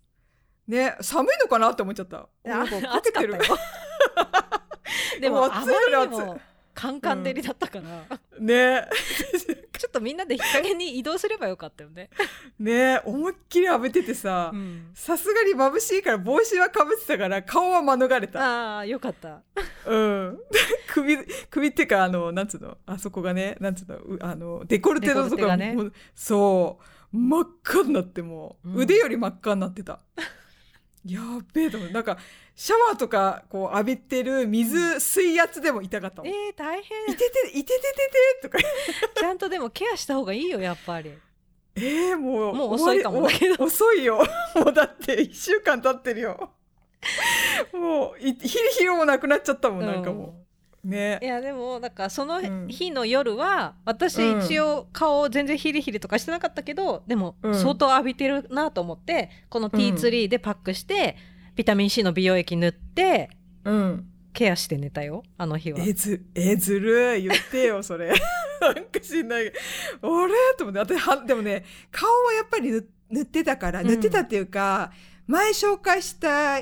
[0.68, 2.30] ね、寒いのかなって思っちゃった。
[2.46, 3.38] 暑かったよ。
[5.20, 6.42] でも、暑いまのに暑い
[6.74, 8.88] カンカン照りだったから、ね。
[9.78, 12.10] ちょっとみんなで日陰に移動すればよかったよね。
[12.60, 14.92] ね、思いっきり浴びててさう、ん。
[14.94, 18.40] さすがに眩しいから帽子はかぶってたから顔は免れた。
[18.40, 19.42] ああ、よかった。
[19.86, 20.40] うん。
[20.88, 21.18] 首、
[21.50, 25.76] 首っていうか、あの、なんつうの、あそこがね、なんつうの、うあの、デコルテのとこがね
[26.16, 26.80] そ
[27.14, 30.00] う、真っ赤になってもう、うん腕より真っ赤になってた。
[31.06, 31.92] やっべえと思う。
[31.92, 32.18] なんか、
[32.56, 36.32] シャワーとか、こう浴びてる水、水圧でも痛かったもん。
[36.32, 37.06] えいー、大変。
[37.08, 37.84] てて、いててて
[38.42, 38.60] てとか。
[39.20, 41.12] ちゃんとでもケアした方がいいよ、やっぱり。
[41.76, 44.24] ええもう、もう遅いかもだけど遅いよ。
[44.56, 46.52] もうだって、一週間経ってるよ。
[47.74, 50.43] もう、いヒリヒリもなくなっちゃったもん、なんかもう。
[50.84, 51.26] ねい。
[51.26, 61.16] やでもなんかそのうん日の夜は私うん一応顔全然ヒリヒリとかしてなかったけどでもうん相当浴びてるなと思ってこのティーツリーでパックして
[61.56, 63.30] ビタミン C の美容液塗って
[63.66, 64.10] うん。
[64.34, 67.28] ケアして寝たよあの日はえず、えずるい。
[67.28, 68.08] 言ってよ、それ。
[68.60, 69.46] なんか知んない。
[69.46, 69.52] あれ
[70.58, 70.80] と思って。
[70.96, 74.92] 私は、でもね、顔はやっぱり塗塗ってたから、うん塗ってたっていうか、
[75.28, 76.60] 前紹介した、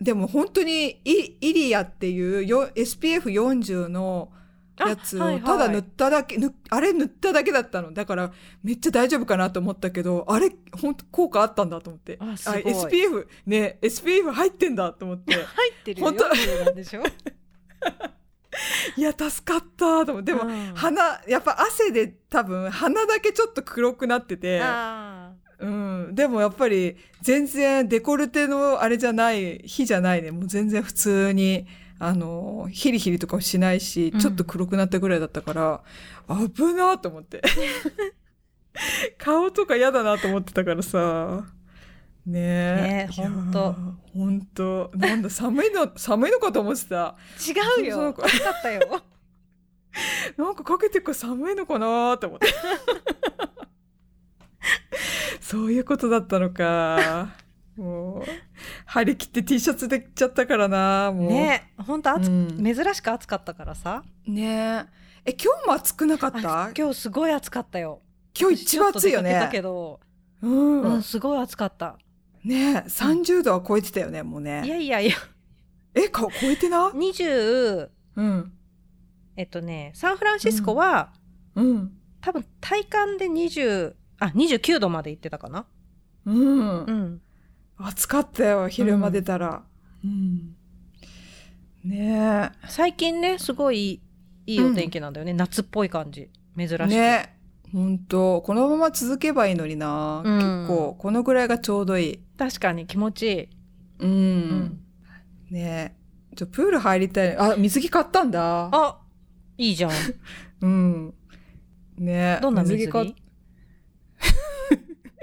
[0.00, 4.30] でも本当にイ、イリアっていうよ SPF40 の
[4.78, 7.92] やつをあはいはいただ塗っただけ、ぬあれ塗っただけだったの。
[7.92, 8.32] だから、
[8.62, 12.18] めっちゃ大丈夫かなと思ったけど、あれ、本当効果あったんだと思って。
[12.20, 15.32] あすごい SPF、ね、SPF 入ってんだと思って。
[15.34, 15.44] 入っ
[15.84, 17.02] てるよ本当40なんでしょ？
[18.96, 20.32] いや、助かったと思って。
[20.32, 25.15] でも、うん鼻、やっぱ汗で多分、鼻だけちょっと黒くなってて、あ
[25.58, 26.14] うん。
[26.14, 30.30] でもやっぱり、全然デコルテのあれじゃない、火じゃないね。
[30.30, 31.66] もう全然普通に、
[31.98, 35.82] あの、ヒリヒリとかもしないし、うんちょっと黒くなったぐらいだったから、
[36.28, 37.42] 危なと思って。
[39.16, 41.44] 顔とか嫌だなと思ってたからさ。
[42.26, 42.82] ねえ。
[42.82, 44.18] ねえほんといやー。
[44.18, 44.90] ほんと。
[44.94, 47.16] なんだ、寒いの、 寒いのかと思ってた。
[47.38, 49.02] ー違うよ暑かったよ
[50.36, 52.48] なんかかけてるから寒いのかなと思って。
[55.40, 57.34] そういうことだったのか。
[57.76, 58.22] もう、
[58.86, 61.30] 張り切って T シャツできちゃったからな、もう。
[61.30, 64.86] ねほんと暑、うん珍しく暑かったからさね
[65.26, 65.36] え。
[65.38, 66.64] 今日も暑くなかった？
[66.64, 68.00] あ今日すごい暑かったよ
[68.38, 70.00] 今日一番暑いよちょっと出かけど、
[70.42, 70.82] うん。
[70.82, 71.98] うん、すごい暑かった
[72.44, 74.62] ねえ、30度は超えてたよね、もういね。
[74.66, 75.16] やいやいや
[75.94, 78.52] え、か、超えてな20うん。
[79.36, 81.12] えっとねサンフランシスコは、
[81.56, 81.92] うん。
[82.22, 85.66] 多分体感で20あ29度まで行ってたかな？
[86.24, 86.92] うんう。
[86.92, 87.20] ん
[87.78, 89.62] 暑かったよ、昼間出たら。
[90.04, 90.54] うん。
[91.84, 94.00] ね最近ねすごい
[94.46, 96.76] いいお天気なんだよね、夏っぽい感じ珍しえ。
[96.78, 97.36] く、ねえ。
[97.72, 100.22] ほんと、このまま続けばいいのにな。
[100.24, 102.20] うん結構、このぐらいがちょうどいい。
[102.38, 103.48] 確かに気持ちいい、
[103.98, 104.10] うん。
[104.10, 104.80] うん
[105.50, 105.94] ね
[106.32, 106.36] え。
[106.36, 107.36] ちょ、プール入りたい。
[107.36, 108.68] あ、水着買ったんだ。
[108.72, 109.00] あ
[109.58, 109.90] いいじゃん
[110.62, 111.14] うん。
[111.98, 112.40] ねえ。
[112.40, 113.14] どんな水着買っ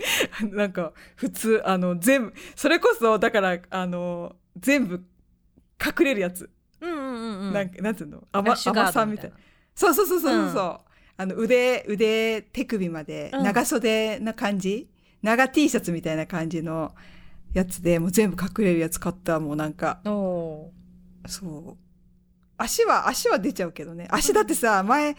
[0.52, 5.04] なんか、普通、あの、全部、それこそ、だから、あの、全部、
[5.84, 6.50] 隠れるやつ。
[6.82, 8.18] うんうんうんうんなんか、なんていうの？
[8.32, 9.36] ラ甘甘さみたいな。
[9.76, 10.80] そうそうそうそうそうそう。
[11.18, 14.89] あの、腕、腕、手首まで、うん長袖な感じ、
[15.22, 16.94] 長 T シャツみたいな感じの
[17.54, 19.39] やつで、もう全部隠れるやつ買った。
[19.39, 20.72] もうなんか、お
[21.28, 21.84] そう。
[22.58, 24.08] 足は、足は出ちゃうけどね。
[24.12, 25.16] 足だってさ、前、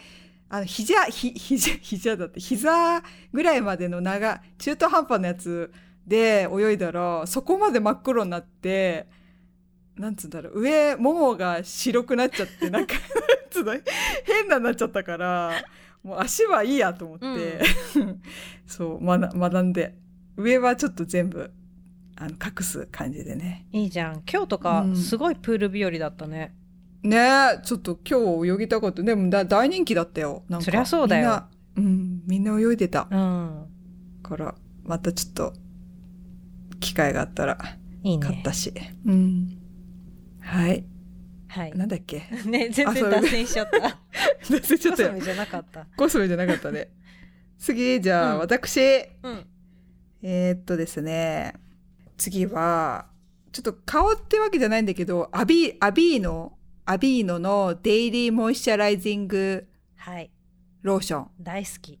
[0.49, 3.01] あの、膝、ひ、膝、膝だって、膝
[3.33, 5.71] ぐらいまでの長、中途半端なやつ
[6.05, 9.07] で泳いだら、そこまで真っ黒になって、
[9.97, 12.95] なんつうんだろう、上、ももが白くなっちゃって、なんか、
[14.25, 15.63] 変なになっちゃったから、
[16.03, 17.61] もう足はいいやと思って、
[18.67, 19.95] そう、学学んで、
[20.37, 21.51] 上はちょっと全部、
[22.15, 23.65] あの、隠す感じでね。
[23.71, 24.23] いいじゃん。
[24.31, 24.95] 今日とかうん。
[24.95, 26.53] すごいプール日和だったね、
[27.05, 29.03] ねえ、ちょっと今日泳ぎたかった。
[29.03, 30.43] でもだ大人気だったよ。
[30.49, 31.43] なんかそりゃそうだよ
[31.75, 33.07] みんな、うん、みんな泳いでた。
[33.11, 33.65] うん
[34.23, 35.53] から、またちょっと、
[36.79, 37.57] 機会があったら
[38.03, 38.73] いいね買ったし。
[39.05, 39.57] うん。
[40.41, 40.83] はい。
[41.47, 42.23] はいなんだっけ？
[42.45, 43.77] ね全然脱線しちゃった
[44.49, 45.21] 忘れちゃったよコスメ。
[45.21, 46.89] じゃなかったコスメじゃなかったね。
[47.59, 48.79] 次、じゃあ、うん私、
[49.23, 49.45] うん
[50.23, 51.53] えーっとですね、
[52.17, 53.05] 次は、
[53.51, 56.54] ちょっと顔ってわけじゃないんだけど、アビ、アビーノ、
[56.87, 60.29] アビーノのデイリーモイスチャライジングはい
[60.83, 61.27] ローション。
[61.41, 61.99] 大好き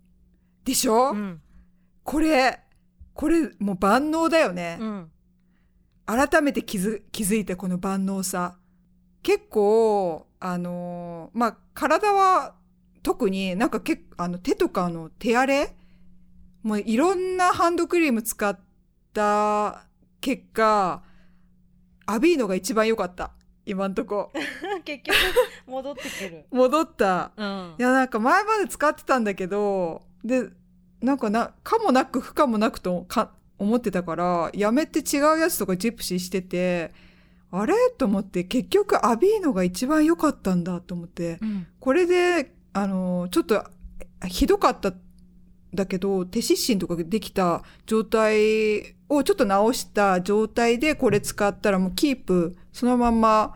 [0.63, 1.41] でしょ、うん
[2.03, 2.59] これ、
[3.15, 4.77] これもう万能だよね。
[4.79, 5.11] うん
[6.05, 8.57] 改めて気づ気づいてこの万能さ。
[9.23, 12.53] 結構、あのーまあ、体は
[13.01, 15.75] 特になんかけあの手とかの手荒れ？
[16.61, 18.59] もういろんなハンドクリーム使っ
[19.13, 19.85] た
[20.21, 21.01] 結果、
[22.05, 23.31] アビーノが一番良かった。
[23.65, 24.31] 今んとこ。
[24.85, 25.15] 結局
[25.67, 26.45] 戻ってくる。
[26.51, 27.31] 戻った。
[27.35, 27.75] うん。
[27.77, 30.49] いや、なんか前まで使ってたんだけど、で、
[31.01, 36.93] なんかな、かもなく不可もなくとか思ってたから、やめて違うやつとかジプシーしてて、
[37.51, 37.73] あれ？
[37.97, 41.67] と思って、結局アビーノが一番良かったんだと思って、うん。
[41.79, 43.63] これで、あの、ちょっと
[44.27, 45.01] ひどかったん
[45.73, 53.55] だけど、手湿疹とかできた状態をちょっと直した状態でこれ使ったらもうキープ、そのまんま、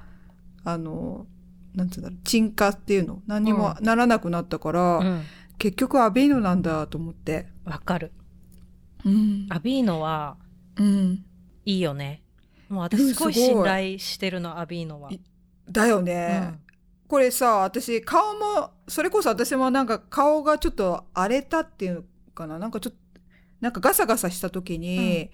[0.64, 1.26] あの、
[1.74, 5.22] なんつうんだろう、沈下っていうの、何にもならなくなったから、うん
[5.60, 7.48] 結局アビーノなんだと思って。
[7.66, 8.14] わかる
[9.04, 9.46] うん。
[9.50, 10.38] アビーノは
[10.78, 11.26] うん。
[11.66, 12.24] いいよね
[12.70, 15.20] もううん私すごい信頼してるのアビーノはい
[15.70, 16.40] だようね。
[16.40, 16.60] ん
[17.10, 22.58] これさ、私、顔も、それこそ私もなんか顔がちょっと荒れたっていうのかな。
[22.60, 22.98] なんかちょっと、
[23.62, 25.32] なんかガサガサした時に、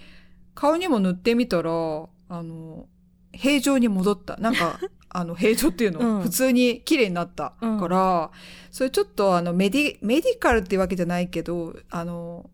[0.53, 2.87] 顔にも塗ってみたら、あの、
[3.33, 4.37] 平常に戻った。
[4.37, 8.31] なんか、 あの、平常っていうの、うん普通に綺麗になったから、
[8.71, 12.49] それちょっとあの、メディ、メディカルってわけじゃないけど、あの、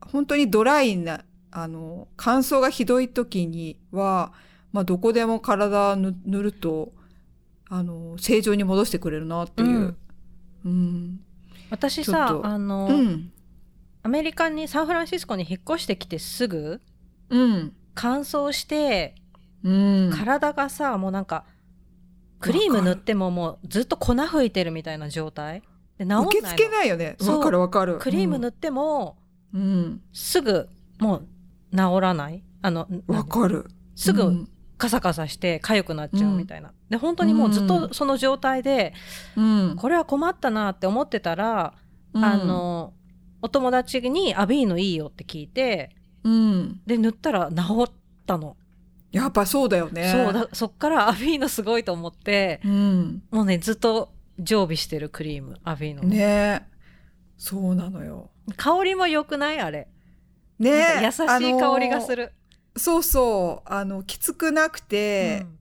[0.00, 4.32] 本当にドライな、あの、乾燥がひどい時には、
[4.72, 6.92] まあ、どこでも体ぬ塗ると、
[7.68, 9.68] あの、正常に戻してくれるなっていう。
[9.68, 9.96] うん
[10.64, 11.20] うん。
[11.70, 13.32] 私さあの、うん。
[14.04, 16.80] アメリカにサンフランシスコに引っ越してきてすぐ
[17.30, 17.72] うん。
[17.94, 19.14] 乾燥して
[19.64, 20.10] うん。
[20.14, 21.46] 体がさもうなんか
[22.38, 25.62] クリーム塗ってももうずっと粉吹いてるみたいな状態
[25.96, 27.16] で治んないの受け付けないよね。
[27.26, 27.98] わかるわかる。
[27.98, 29.16] クリーム塗っても
[29.54, 30.02] うん。
[30.12, 30.68] すぐ
[31.00, 31.26] もう
[31.74, 33.16] 治らないあのうん。
[33.16, 33.66] わかる。
[33.96, 38.92] すぐうんカサカサして痒くなっちゃうみたいな、で本当にもうずっとその状態で、
[39.36, 39.76] うん。
[39.76, 41.74] これは困ったなって思ってたら、
[42.12, 42.92] うんあ、の
[43.44, 45.90] お友達に「アビーノいいよ」って聞いて
[46.22, 46.80] うん。
[46.86, 47.92] で塗ったら治っ
[48.24, 48.56] たの、
[49.12, 50.10] やっぱそうだよね。
[50.10, 53.22] そうだそっからアビーノすごいと思ってうん。
[53.30, 56.66] もうねずっと常備してるクリームアビーノの、ね
[57.36, 58.30] そうなのよ。
[58.56, 59.60] 香りも良くない？
[59.60, 59.88] あれ
[60.58, 62.16] ね優しい香りがする。
[62.28, 62.32] る。
[62.76, 63.68] そうそう。
[63.70, 65.58] あの、きつくなくて、うん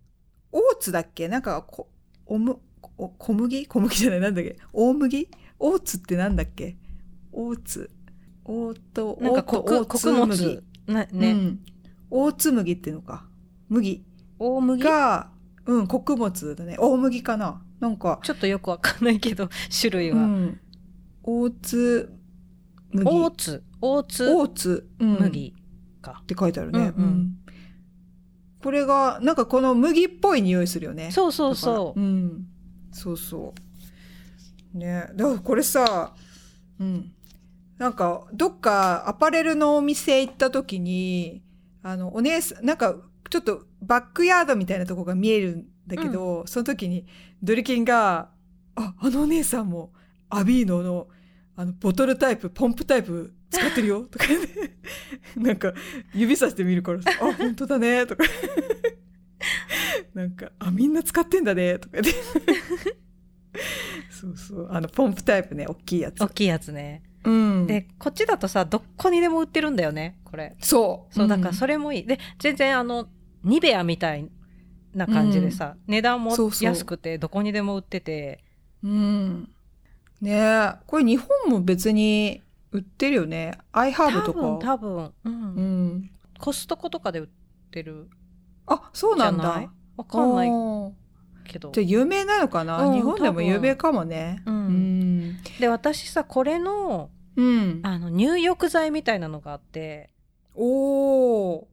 [0.55, 1.27] オーツだっけ？
[1.27, 1.89] なんかこ、
[2.27, 2.59] おむ、
[2.97, 3.65] お小麦？
[3.65, 4.55] 小麦じゃない、なんだっけ？
[4.71, 5.27] 大麦？
[5.57, 6.77] オーツってなんだっけ？
[7.33, 7.89] オーツ。
[8.45, 10.63] オート、なんか穀物。
[10.85, 11.59] なね、うん。
[12.09, 13.25] オーツ麦っていうのか。
[13.69, 14.05] 麦
[14.37, 14.83] 大麦？
[14.83, 15.31] が、
[15.65, 16.75] うん、穀物だね。
[16.77, 20.17] 大麦かななんか、ちょっとよくわかんないけど、 種類は。
[20.17, 20.59] うん。
[21.23, 22.13] オーツ
[22.91, 23.09] 麦。
[23.09, 25.53] オーツ、オーツオーツ、うん、麦
[26.01, 26.25] かっ。
[26.25, 26.93] て書いてあるね。
[26.97, 27.37] うんうん
[28.61, 31.11] これが、なんかこの麦っぽい匂いするよね。
[31.11, 31.99] そうそうそう。
[31.99, 32.47] うん。
[32.93, 33.53] そうそ
[34.73, 34.77] う。
[34.77, 35.09] ね。
[35.15, 36.15] だからこれさ、
[36.79, 37.11] うん。
[37.77, 41.43] なんか、どっかアパレルのお店行った時に、
[41.81, 42.95] あの、お姉さん、なんか、
[43.29, 47.05] ちょっとバックヤードみたいなとこが見えるんだけど、その時に
[47.41, 48.29] ドリキンが、
[48.75, 49.91] あ、あのお姉さんも
[50.29, 51.07] アビーノの、
[51.55, 54.77] あの、ボトルタイプ、ポンプタイプ使ってるよとか言って、
[55.37, 55.73] なんか、
[56.13, 58.23] 指さしてみるからさ、あ、本当だねとか。
[60.13, 62.21] なんか、あ、みんな使ってんだねとか言って。
[64.09, 64.67] そうそう。
[64.71, 66.27] あの、ポンプタイプね、大きいやつ大。
[66.29, 67.03] きいやつね。
[67.23, 67.67] うん。
[67.67, 70.55] で、こっちだとさ、どこにでも売ってるんだよね、これ。
[70.59, 71.13] そう。
[71.13, 72.05] そう、だかられ、それもいい。
[72.05, 73.07] で、全然あの、
[73.43, 74.29] ニベアみたい
[74.93, 78.43] な感じでさ、値段も安くて、どこにでも売ってて、
[78.83, 79.49] うん。
[80.21, 83.57] ねえ、これ日本も別に売ってるよね。
[83.71, 84.65] アイハーブと多分、か。
[84.65, 85.33] 多分、うん。
[85.33, 86.09] うん。
[86.39, 87.27] コストコとかで売っ
[87.71, 88.09] てる
[88.65, 89.69] あ、そうなんだ。
[89.95, 90.49] わかんない
[91.43, 91.81] けどじ。
[91.81, 94.41] ゃあ有名なのかな、うん日本でも有名かもね。
[94.45, 95.37] うんうん。
[95.59, 97.79] で、私さ、これの、うん。
[97.83, 100.09] あの、入浴剤みたいなのがあって、
[100.55, 101.65] おー。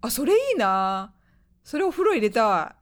[0.00, 1.14] あ、それいいな。
[1.64, 2.76] それお風呂入れた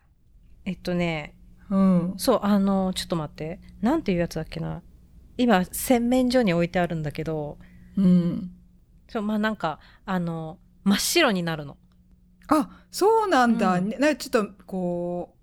[0.65, 1.35] えっとね、
[1.71, 1.75] い。
[1.75, 2.15] うん。
[2.17, 3.61] そう、あの、ちょっと待って。
[3.81, 4.83] なんていうやつだっけな。
[5.37, 7.59] 今、洗面所に置いてあるんだけど、
[7.97, 8.51] うん。
[9.09, 11.77] そう、まあなんか、あの、真っ白になるの。
[12.49, 13.75] あ、そうなんだ。
[13.75, 15.36] うんねなちょっと、こう、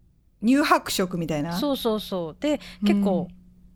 [0.43, 1.57] 乳白色みたいな。
[1.57, 2.37] そうそうそう。
[2.39, 3.27] で、結構、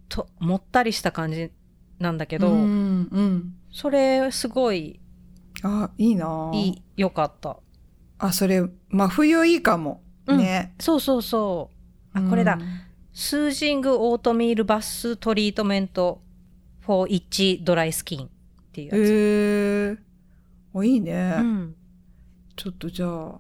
[0.10, 1.52] と、もったりした感じ
[2.00, 3.10] なんだけど、うん。
[3.12, 3.54] うん。
[3.72, 5.00] それ、すごい、
[5.64, 6.52] あ、いいな。
[6.54, 7.58] いい、良かった。
[8.20, 10.02] あ、それ、真冬いいかも。
[10.28, 10.74] うんね。
[10.80, 11.72] そうそうそ
[12.14, 12.18] う。
[12.18, 12.56] あ、これだ。
[12.56, 12.88] うん
[13.20, 16.22] スージングオートミールバストリートメント
[16.86, 18.30] for itchy ドライスキンっ
[18.72, 18.96] ていうやつ。
[18.96, 19.98] へえ。
[20.72, 21.38] お、いいね。
[21.40, 21.76] うん。
[22.56, 23.40] ちょっとじゃあ、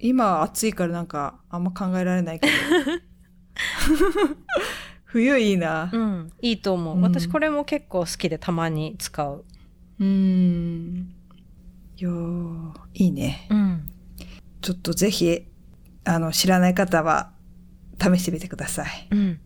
[0.00, 2.52] 今暑いからなんかあんま考えられないけど。
[5.04, 5.98] 冬いいなう。
[5.98, 6.32] ん。
[6.40, 6.96] いいと思う。
[6.96, 9.44] うん私これも結構好きでたまに使う。
[9.98, 11.12] うーん。
[11.96, 13.46] いやーいいね。
[13.50, 13.90] うん。
[14.62, 15.46] ちょっとぜひ、
[16.04, 17.32] あの、知らない方は
[18.00, 19.08] 試してみてください。
[19.10, 19.40] うん。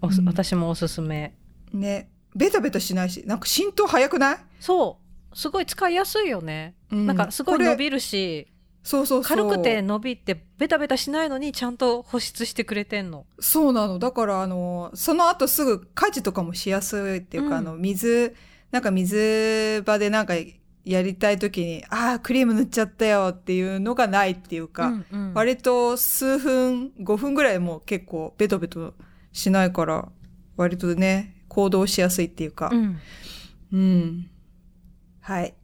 [0.00, 1.34] おすうん私もおすすめ。
[1.72, 2.10] ね。
[2.34, 4.98] ベタベタしないし、なんか浸透早くない、そ
[5.32, 5.36] う。
[5.36, 6.76] すごい使いやすいよね。
[6.90, 8.46] うんなんかすごい伸びるし、
[8.82, 9.36] そうそうそう。
[9.36, 13.26] 軽くて伸びてベタベタしないのにちゃんと保湿してくれてんの。
[13.40, 13.98] そうなの。
[13.98, 18.34] だから、あの、その後すぐ家事とかもしやすいっていうか、うんあの、水、
[18.70, 20.34] なんか水場でなんか
[20.84, 28.94] やりたい時に、ああ、クリーム塗っちゃったよっていうのがないっていうか、うんうん割と数分、5分ぐらいもう結構ベトベト
[29.32, 30.08] しないから、
[30.56, 32.98] 割とね、行動しやすいっていうかう、ん。
[33.72, 34.30] うん。
[35.20, 35.54] はい。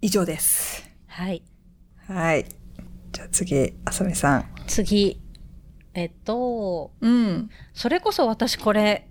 [0.00, 0.90] 以上です。
[1.06, 1.42] はい。
[2.08, 2.44] はい。
[3.12, 4.44] じゃあ次、あさみさん。
[4.66, 5.20] 次。
[5.94, 7.50] えっと、うん。
[7.72, 9.08] それこそ私これ、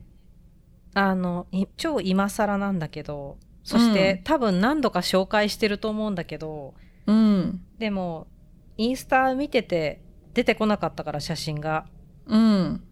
[0.93, 6.73] あの、い超今更なんだけど、そして、うん多分何度か紹介してると思うんだけど、
[7.08, 7.62] うん。
[7.79, 8.27] でも、
[8.77, 10.01] インスタ見てて
[10.34, 11.86] 出てこなかったから写真が
[12.27, 12.84] うん。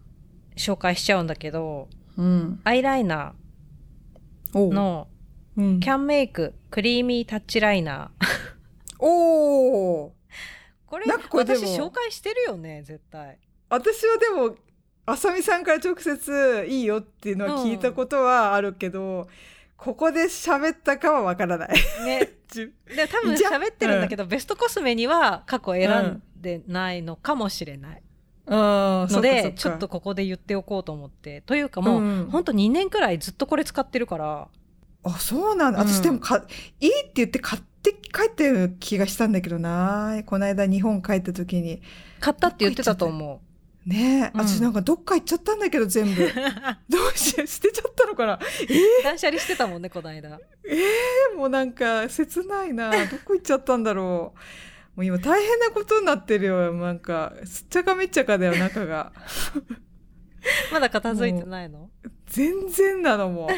[0.56, 2.60] 紹介しちゃうんだけど、うん。
[2.64, 3.34] アイライナ
[4.54, 5.08] おーの
[5.56, 8.52] うんキャンメイククリーミータッチライナー。
[9.04, 10.10] おー
[10.86, 13.38] これなんかこれ私紹介してるよね、絶対。
[13.68, 14.56] 私はでも、
[15.06, 19.26] あさみさんから直接いいよっていうのは聞いたことはあるけど、
[19.76, 21.70] ここで喋ったかはわからない。
[22.04, 22.30] ね。
[22.46, 28.02] じで、多分喋ってるんだけど、ベストコスメには過去選んでないのかもしれない。
[28.46, 31.40] うん、ので、かちょっと、ここで言っておこうと思って。
[31.40, 34.48] というかもう、うんほんと2年くらいずっとこれ使ってるから、
[35.04, 35.80] あ、そうなんだ。
[35.80, 36.44] うん私でもか、
[36.78, 40.22] いいって言って買って帰ったような気がしたんだけどな。
[40.26, 41.82] この間日本帰った時に。
[42.20, 43.42] 買ったって言ってたと思
[43.84, 46.22] ねえ、うん私なんかどっか行っちゃったんだけど全部。
[46.22, 46.28] う。
[46.88, 48.38] どうして、捨てちゃったのかな。
[49.02, 50.38] 断捨離してたもんね、この間。
[50.64, 52.90] えー、もうなんか切ないな。
[52.90, 54.38] どこ行っちゃったんだろう。
[54.94, 56.72] もう今大変なことになってるよ。
[56.74, 59.12] なんか、すっちゃかめっちゃかだよ、中が。
[60.70, 61.90] まだ片付いてないの？
[62.26, 63.48] 全然なのもう。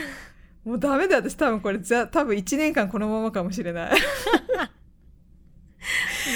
[0.65, 3.91] もうダメだよ、私多分これ、じゃ多分1年間このままかもしれない。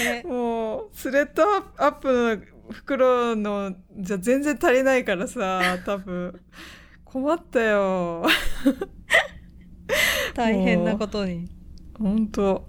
[0.03, 0.23] ね。
[0.25, 1.43] もうスレッド
[1.77, 6.39] アップの袋のじゃ全然足りないからさ多分。
[7.03, 8.23] 困ったよ。
[10.35, 11.49] 大変なことに。
[11.97, 12.67] ほんと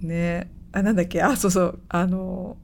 [0.00, 0.50] ね。
[0.72, 1.22] あなんだっけ？
[1.22, 1.80] あそうそう。
[1.88, 2.56] あの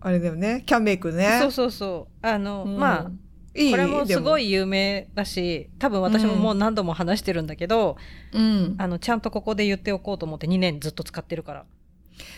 [0.00, 0.62] あれだよね。
[0.64, 1.38] キャンメイクね。
[1.40, 2.26] そうそうそう。
[2.26, 2.78] あの、うん。
[2.78, 3.10] まあ
[3.54, 7.96] これもすごい、い有名だし多分私ももう何度も話してるんだけど、
[8.32, 11.64] うん、あのちゃんとここで言っておこうと思って2年ずっと使ってるから。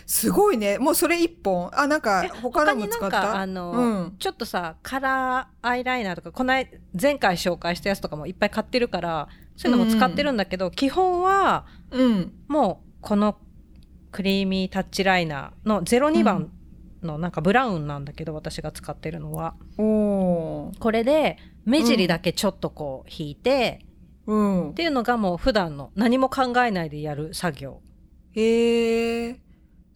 [0.06, 0.78] すごいね。
[0.78, 1.70] もうそれ一本。
[1.72, 4.16] あなんかえ他のも使った他になんかあの、うん。
[4.18, 12.32] ちょっとさカラーアイライナーとかこの間前回紹介したやつとかもいっぱい買ってるからそういうのも使ってるんだけど、基本はうん。
[12.48, 13.38] もうこの
[14.12, 16.50] クリーミータッチライナーの02番
[17.02, 19.54] のなんかブラウンなんだけど、私が使ってるのは。
[19.76, 23.84] これで目尻だけちょっとこう引いて、
[24.26, 24.70] うん。
[24.70, 27.80] っていうのがもう普段の何も考えないでやる作業。
[28.32, 29.40] へえ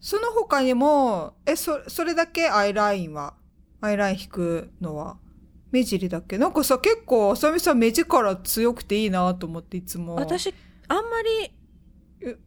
[0.01, 3.33] その他にもえそそれだけアイラインは？
[3.81, 5.17] アイライン引くのは？
[5.71, 6.37] 目尻だけ？
[6.37, 10.15] なんかさ結構あさみさん目力強くていいなと思っていつも。
[10.15, 10.53] 私
[10.87, 11.54] あんまりえ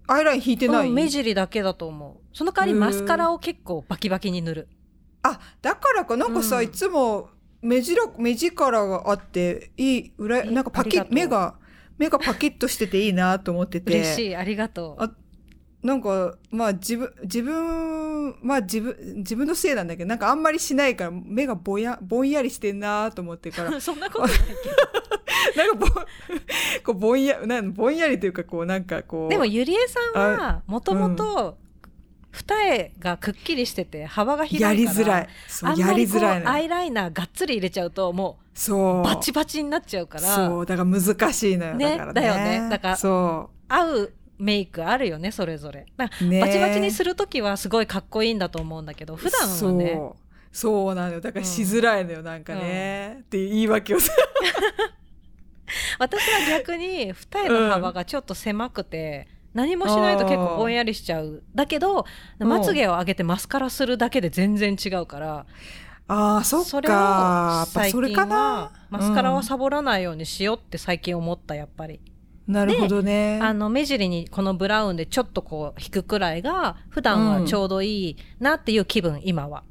[0.07, 2.37] アイライン引いてない、うん目尻だけだと思う。
[2.37, 4.69] その代わりマスカラを結構バキバキに塗る。
[5.23, 6.65] あだからかなんかさ、うん。
[6.65, 11.57] いつも目力目力があっていい裏えなんかパキ目が
[11.99, 13.93] 目がパキッとしてていいなと思ってて。
[13.93, 15.03] 嬉しいありがとう。
[15.03, 15.11] あ
[15.83, 23.65] なんかまあ自分自分まあ自分自分のせいなんだけどなんかあんまりしないから目がぼやぼんやりしてんなと思ってから。
[23.65, 25.75] なんかそんなことないけど。
[25.79, 25.87] ぼ
[26.85, 31.59] こうぼんやなんぼんやりというかこうなんかこうでもゆりえさんはもともと
[32.31, 35.29] 二重がくっきりしてて幅が広いからやりづらい。
[35.47, 39.01] そうやりづらいのアイライナーがっつり入れちゃうともそう。
[39.01, 40.35] うバチバチになっちゃうから。
[40.35, 42.21] そうだから難しいのよ、ねだからね。
[42.21, 42.69] だよね。
[42.69, 45.87] だからそ合うメイクあるよねそれぞれ。
[45.97, 46.41] だからうね。
[46.41, 50.01] バチバチにする時はすごいかっこいいんだと思うんだけど普段はね。
[50.53, 50.95] そう。
[50.95, 51.21] なのよ。
[51.21, 54.13] だからしづらいのよ、なんかね、っていう言い訳をさ。
[55.99, 61.43] 私は逆に二重の幅がちょっと狭くて、何もしないと結構ぼんやりしちゃう。
[61.55, 62.07] だけど
[62.39, 62.49] うん。
[62.49, 65.47] まつげを上げてマスカラするだけで全然違うから
[66.07, 69.45] ああそっそれをかやっぱ最近はなマスカラはうん。
[69.45, 72.01] サボらないようにしようって最近思ったやっぱり
[72.49, 73.39] なるほどね。
[73.43, 79.63] あの目尻にこのブラウンでちょっとこう引くくらいが普段はちょうどいいなっていう気分、今は。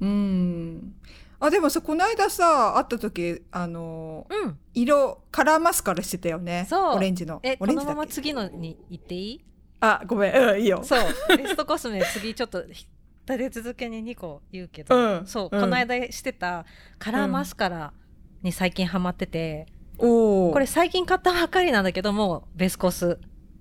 [0.00, 0.94] うん。
[1.38, 4.58] あでもさこの間さ会った時あのうん。
[4.74, 6.66] 色カラーマスカラしてたよね。
[6.70, 6.96] そう。
[6.96, 7.40] オレンジの。
[7.42, 7.96] えこのオレンジだっけ？
[7.96, 9.40] まま次のに行っていい？
[9.80, 10.34] あごめん。
[10.34, 10.82] うんいいよ。
[10.82, 11.00] そう。
[11.36, 12.86] ベストコスメ次ちょっと立
[13.26, 15.26] て続けに2個言うけど、うん。
[15.26, 15.60] そう、うん。
[15.60, 16.64] この間してた
[16.98, 17.92] カラーマスカラ
[18.42, 19.66] に最近ハマってて、
[19.98, 23.18] これ最近買ったばっかりなんだけどもベスコス。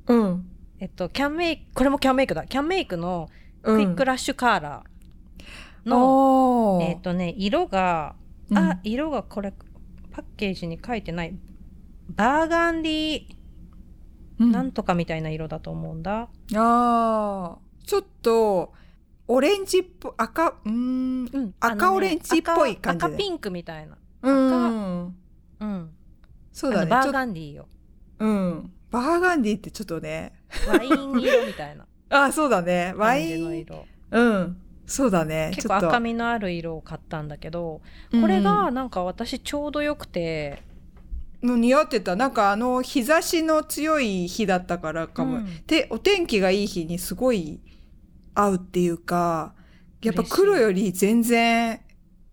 [0.08, 0.46] うん。
[0.80, 2.46] えっとキャンメイクこれもキャンメイクだ。
[2.46, 3.30] キャンメイクの
[3.64, 3.76] うん。
[3.76, 6.86] クイックラッシュカーラーの、おー。
[6.86, 8.16] えっとね色が、
[8.50, 8.58] うん。
[8.58, 9.54] あ色がこれ
[10.12, 11.36] パッケージに書いてない。
[12.10, 13.26] バーガンディ
[14.40, 14.52] うん。
[14.52, 17.88] なんとかみたいな色だと思うんだ、あー。
[17.88, 18.74] ちょっと
[19.28, 21.54] オレンジっぽ赤うーんうん。
[21.60, 23.06] 赤オレンジっぽい感じで。
[23.06, 23.98] 赤赤ピンクみたいな。
[24.24, 25.16] うん。
[25.60, 25.90] うん
[26.52, 26.90] そうだね。
[26.90, 27.68] バーガンディよ。
[28.20, 28.72] うん。
[28.90, 30.34] バーガンディってちょっとね。
[30.68, 31.86] ワイン色みたいな。
[32.10, 32.94] あそうだね。
[32.96, 33.86] ワインの色。
[34.12, 34.58] うん。
[34.86, 35.52] そうだね。
[35.56, 37.82] 結構赤みのある色を買ったんだけど
[38.12, 40.62] これがなんか私ちょうどよくて、
[41.42, 42.16] の似合ってた。
[42.16, 45.64] なんかあの日差しの強い日だったからかも、うん。
[45.66, 47.62] でお天気がいい日にすごい
[48.36, 49.54] 合うっていうか
[50.02, 51.80] やっぱ黒より全然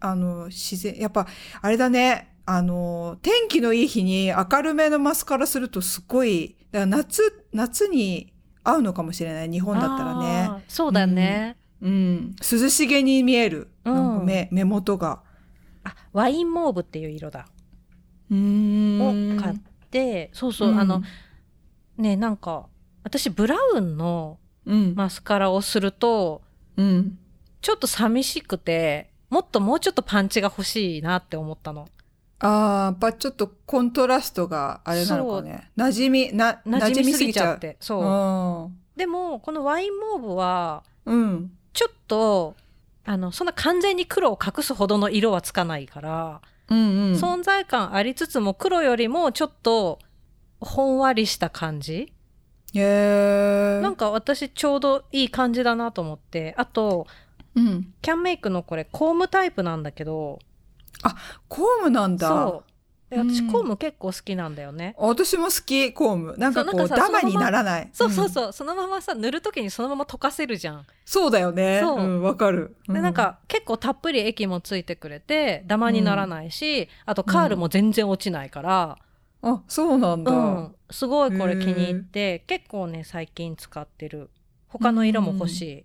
[0.01, 1.27] あの自然やっぱ
[1.61, 8.33] あれだねあの天気のいい日に明るめのマスカラするとすごいだから夏夏に
[8.65, 10.65] 合うのかもしれない日本だったらね。
[10.67, 12.37] そうだね、うん。
[12.41, 14.25] 涼しげに見える、うん。
[14.25, 15.21] 目目元が。
[15.85, 17.49] あワインモーブっていう色だ。
[18.31, 19.37] うーん。
[19.37, 19.59] を買っ
[19.91, 21.03] てそうそう、あの
[21.99, 22.67] ねなんか
[23.05, 24.95] 私ブラウンのうん。
[24.97, 26.41] マスカラをすると
[26.79, 27.19] うん。
[27.61, 31.87] ちょっと寂しくてもっともうちょっとパンチが欲しいなって思ったの
[32.41, 35.71] ああ、やっぱちょっとコントラストがあれなのかね。
[35.77, 41.11] 馴染み、な、馴染みすぎちゃってそううでもこのワインモーブはん。
[41.11, 41.53] うん。
[41.73, 42.55] ちょっと
[43.05, 47.13] あのそんな完全に黒を隠すほどの色はつかないから、うんうん。
[47.15, 49.99] 存在感ありつつも黒よりもちょっと
[50.61, 52.13] ほんわりした感じ
[52.75, 53.81] へえ。
[53.83, 57.07] なんか私ちょうどいい感じだなと思ってあと
[57.55, 57.95] うん。
[58.03, 60.39] キャンメイクのこれコームタイプなんだけど
[61.49, 62.29] コームなんだ。
[62.29, 62.71] そう。
[63.11, 63.53] で私うん。
[63.53, 67.89] コーム結構好きなんだよね、私も好きコームなんかこそうダマにならない。
[67.93, 70.87] そうそうそうそのままさ塗る時にそのまま溶かせるじゃん。
[71.07, 71.81] そうだよね。
[71.83, 71.99] そう。
[71.99, 72.77] うんわかる。
[72.87, 78.99] でなんか結構たっぷり液もついてくれてダマにならないし、あとカールも全然落ちないから、
[79.43, 79.53] うん。
[79.55, 80.75] あそうなんだ、うん。
[80.91, 84.29] すごいこれ気に入って結構ね最近使ってる。
[84.71, 85.85] 他の色も欲しい、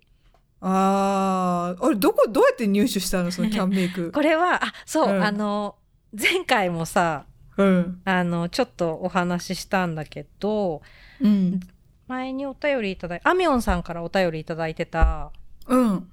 [0.66, 1.86] あー。
[1.86, 3.30] あれどこどうやって入手したの？
[3.30, 4.10] そのキャンメイク。
[4.12, 5.22] これはあそう、うん。
[5.22, 5.76] あの
[6.18, 7.26] 前回もさ
[7.58, 8.00] うん。
[8.04, 10.80] あのちょっとお話ししたんだけど
[11.20, 11.60] うん。
[12.08, 15.32] 前にお便りいただいアミオンさんからお便りいただいてた
[15.66, 16.10] うん。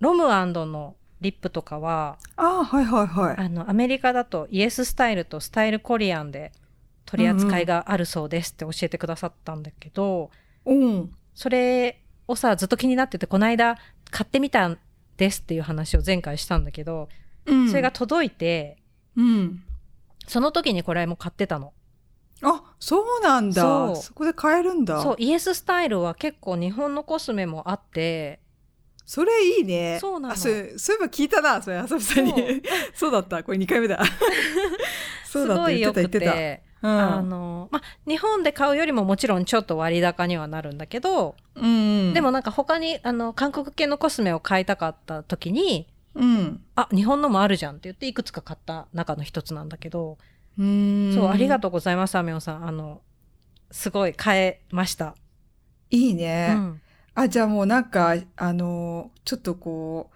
[0.00, 3.36] ロムアンドのリップとかはあーはいはいはい。
[3.36, 6.52] あのアメリカだとイエススタイルとスタイルコリアンで
[7.04, 10.30] 取り扱いがあるそうですって教えてくださったんだけど、
[10.64, 11.10] うん。
[11.34, 13.76] それをさずっと気になっててこの間
[14.10, 14.78] 買ってみたん
[15.16, 17.08] ですっていう話を前回したんだけど、
[17.46, 17.68] うん。
[17.68, 18.78] それが届いて
[19.16, 19.62] うん。
[20.26, 21.72] その時にこれも買ってたの。
[22.42, 23.62] あそうなんだ。
[23.62, 23.96] そう。
[23.96, 25.00] そこで買えるんだ。
[25.00, 28.40] そうイエススタイルは結構日本のコスメもあって。
[29.06, 29.98] それいいね。
[30.00, 30.34] そうなの。
[30.34, 32.62] あそういえば聞いたなそれあさみさんに。
[32.94, 33.10] そう。
[33.12, 33.42] だった。
[33.42, 34.02] これ2回目だ。
[35.30, 35.70] そうすだった。
[35.70, 36.26] 言ってた言ってて。
[36.26, 36.90] たうん。
[36.90, 42.14] あのま、日本で買うよりももちろんちょっと割高にはなるんだけど、うんうん。
[42.14, 46.62] でもなんか他にあの韓国系のコスメを買いたかった時にうん。
[46.76, 50.18] あ日本のもあるじゃんって言っていくつか買った中の一つなんだけど、
[50.58, 51.12] うん。
[51.14, 52.68] そうありがとうございますアメオンさん。
[52.68, 53.00] あの
[53.70, 55.16] すごい買えました、
[55.90, 56.80] いいうね、ん、
[57.14, 60.10] あじゃあもうなんかあのちょっとこ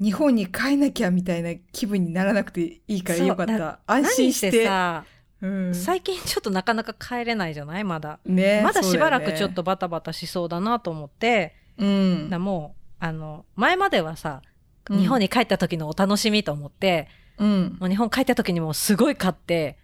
[0.00, 3.58] う日本に帰んなきゃみたいな気分にならなくていいからよかった。
[3.58, 4.46] な安心して。
[4.46, 5.04] 何してさ、
[5.42, 5.74] うん。
[5.74, 7.84] 最近ちょっとなかなか帰れないじゃない？
[7.84, 12.30] まだ、ねまだしばらくちょっとバタバタしそうだなと思って、うん。
[12.30, 14.40] だもうあの前まではさ
[14.88, 14.98] うん。
[14.98, 17.76] 日本に帰った時のお楽しみと思って、うん。
[17.80, 19.76] もう日本帰った時にもうすごい買って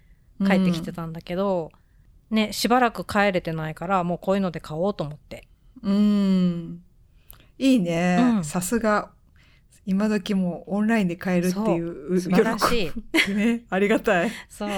[0.46, 1.70] 帰ってきてたんだけど、
[2.30, 5.48] ねしばらく帰れてないからもうこういうので買おうと思って。
[5.82, 6.82] うん。
[7.58, 8.44] いいね、うん。
[8.44, 9.10] さすが。
[9.86, 12.92] 今時もうオンラインで買えるっていう素晴らしい。
[13.18, 14.30] 喜 びねありがたい。
[14.50, 14.70] そう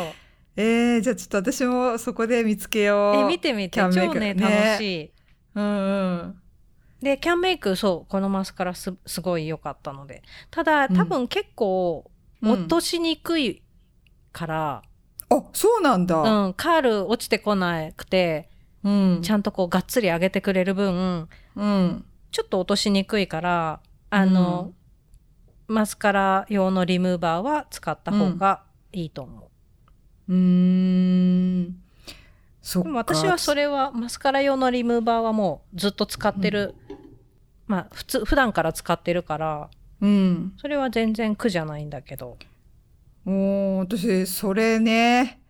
[0.61, 3.17] えー、じゃあちょっと私もそこで見つけよう。
[3.17, 3.81] え見てみて。
[3.81, 4.35] 超ねね。
[4.35, 5.11] 楽しい。
[5.55, 5.69] うんう
[6.27, 6.41] ん。
[7.01, 10.23] でキャンメイクそうこのマスカラすすごい良かったので。
[10.51, 12.11] ただ多分結構
[12.43, 13.63] うん落としにくい
[14.33, 14.83] から、
[15.29, 16.55] あそうなんだ、うん。
[16.55, 18.51] カール落ちてこなくて
[18.85, 19.21] うん。
[19.23, 22.05] ちゃんとこうがっつり上げてくれる分うん。
[22.31, 23.81] ちょっと落としにくいから
[24.11, 24.73] あの、
[25.69, 29.50] マスカラ用のリムーバーは使った方がいいと思う、
[30.31, 30.37] うー
[31.69, 31.77] ん。
[32.63, 36.75] そでも私はそれはマスカラ用のリムーバーはもうずっと使ってる、
[37.67, 39.71] まあ普通普段から使ってるから
[40.01, 40.55] うん。
[40.57, 42.39] それは全然苦じゃないんだけど。
[43.25, 45.43] もう私それね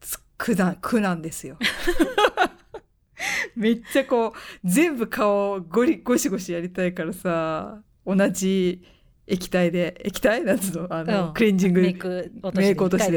[0.00, 1.56] つ苦な苦なんですよ。
[3.54, 4.32] めっちゃこう
[4.64, 8.82] 全部顔をゴリゴシゴシやりたいからさ同じ
[9.26, 10.44] 液体で液体？
[10.44, 10.94] なんつうの？
[10.94, 11.34] あの、うん。
[11.34, 11.80] クレンジング。
[11.80, 13.08] メイク落としメててことで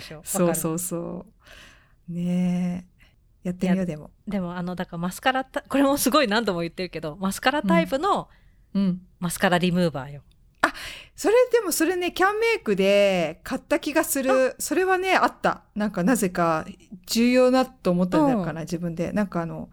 [0.00, 1.26] しょ、そううそうそ
[2.08, 2.12] う。
[2.12, 2.86] ね
[3.44, 3.48] え。
[3.48, 4.10] やってみようでも。
[4.26, 8.28] でもあのだからマスカラタこれもすごい何度も言ってるけどマスカラタイプの
[8.74, 9.00] うん。
[9.20, 10.22] マスカラリムーバーよ、
[11.16, 14.54] それでもそれねキャンメイクで買った気がする。
[14.58, 15.62] それはねあった。
[15.74, 16.66] なんかなぜか
[17.06, 19.12] 重要だと思ったんだかな、自分で。
[19.12, 19.70] なんかあの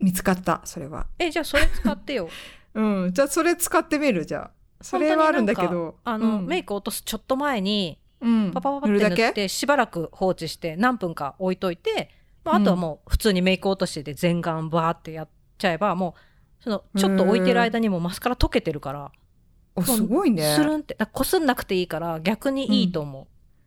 [0.00, 1.06] 見つかったそれは。
[1.18, 2.28] えじゃあそれ使ってよ
[2.74, 3.12] うん。
[3.12, 4.50] じゃあそれ使ってみるじゃあ。
[4.80, 5.96] それはあるんだけど。
[6.04, 6.46] あの、うん。
[6.46, 8.50] メイク落とすちょっけにうん。
[8.52, 12.10] パパパパって塗ってしばらく放置して何分か置いといて、
[12.44, 16.14] まあ、あとはもう普通にメイク落としで全顔バーってやっちゃえばも
[16.60, 19.12] うそのちょっと置いてる間にもうマスカラ溶けてるから
[19.74, 20.54] おすごいね。
[20.54, 23.22] スルンってこすんなくていいから逆にいいと思う。
[23.22, 23.26] ん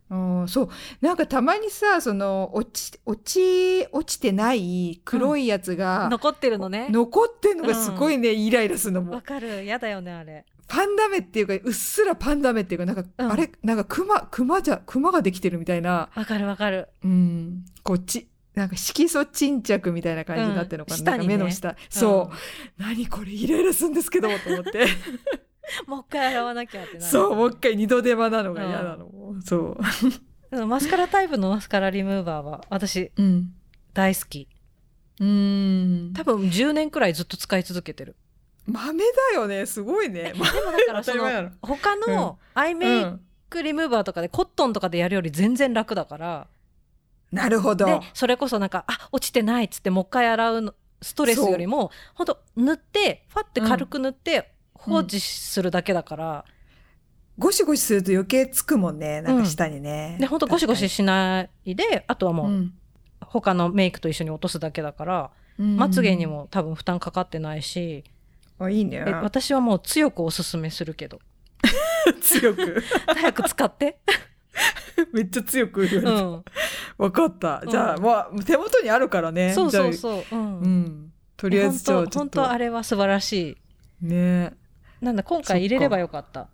[0.10, 0.70] そう。
[1.02, 6.88] なんかたまにさその落ち落ち落ちてない黒いやつう、が、残ってるのね。
[6.90, 9.14] 残ってんのがすごいね、イライラするのも。
[9.14, 9.66] わかる。
[9.66, 10.46] やだよねあれ。
[10.68, 13.32] パンダ目っていうかうっすらパンダ目っていうかなんか、うん。
[13.32, 16.10] あれなんかクマクマじゃクマができてるみたいな。
[16.16, 16.88] わかるわかる。
[17.04, 17.66] うん。
[17.84, 21.06] こっちなんか色素沈着みたいな感じになってるのかな,、うん。
[21.06, 21.76] なんか目の下。
[21.90, 24.84] 下そう、何これイライラするんですけどと思って。
[24.84, 24.88] うん
[25.88, 27.12] もう一回洗わなきゃってなる。
[27.12, 29.10] そうもう一回二度手間なのが嫌なの、
[29.44, 29.78] そ
[30.52, 33.54] でもマスカラタイプのマスカラリムーバーは私ううん。
[33.94, 34.48] 大好き。
[35.20, 36.14] うん。
[36.16, 38.16] 多分10年くらいずっと使い続けてる。
[38.68, 39.04] 豆
[39.34, 39.66] だよね。
[39.66, 40.52] すごいね、でもだ
[40.86, 46.48] からそのの他のアイメイうんクリムーバーとかでコットンとかでやるより全然楽だから。
[47.32, 47.86] なるほど。
[47.86, 54.52] でそれこそなんかあ落ちてないっつってもう一回洗うのストレスよりもほんと塗ってファって軽く塗って
[54.86, 56.46] 放置するだけだから、
[57.38, 59.22] ゴシゴシすると余計つくもんね。
[59.22, 60.18] なんか下にね。
[60.20, 62.74] で、ほんとゴシゴシしないで、あとはもう、うん
[63.28, 68.04] 他のメイクと一緒に落とすだけだから、うんまつげにも多分負担かかってないし、
[68.60, 69.12] あ、いいねえ。
[69.12, 71.20] 私はもう強くおすすめするけど。
[72.22, 72.82] 強く？
[73.14, 73.98] 早く使って。
[75.12, 76.24] めっちゃ強く言われた。
[76.24, 76.44] うん。
[76.98, 77.62] わかった。
[77.68, 79.54] じゃあ、うんまあ、手元にあるからね。
[79.54, 80.14] そうそうじそう。
[80.20, 80.20] う。
[80.20, 81.12] ゃあうんん。
[81.36, 82.58] とりあえず、じゃあ、ちょっ本当あと。
[82.60, 83.58] れは素晴らし
[84.02, 84.65] ねい。
[85.06, 86.48] なんだ、今回入れればよかった。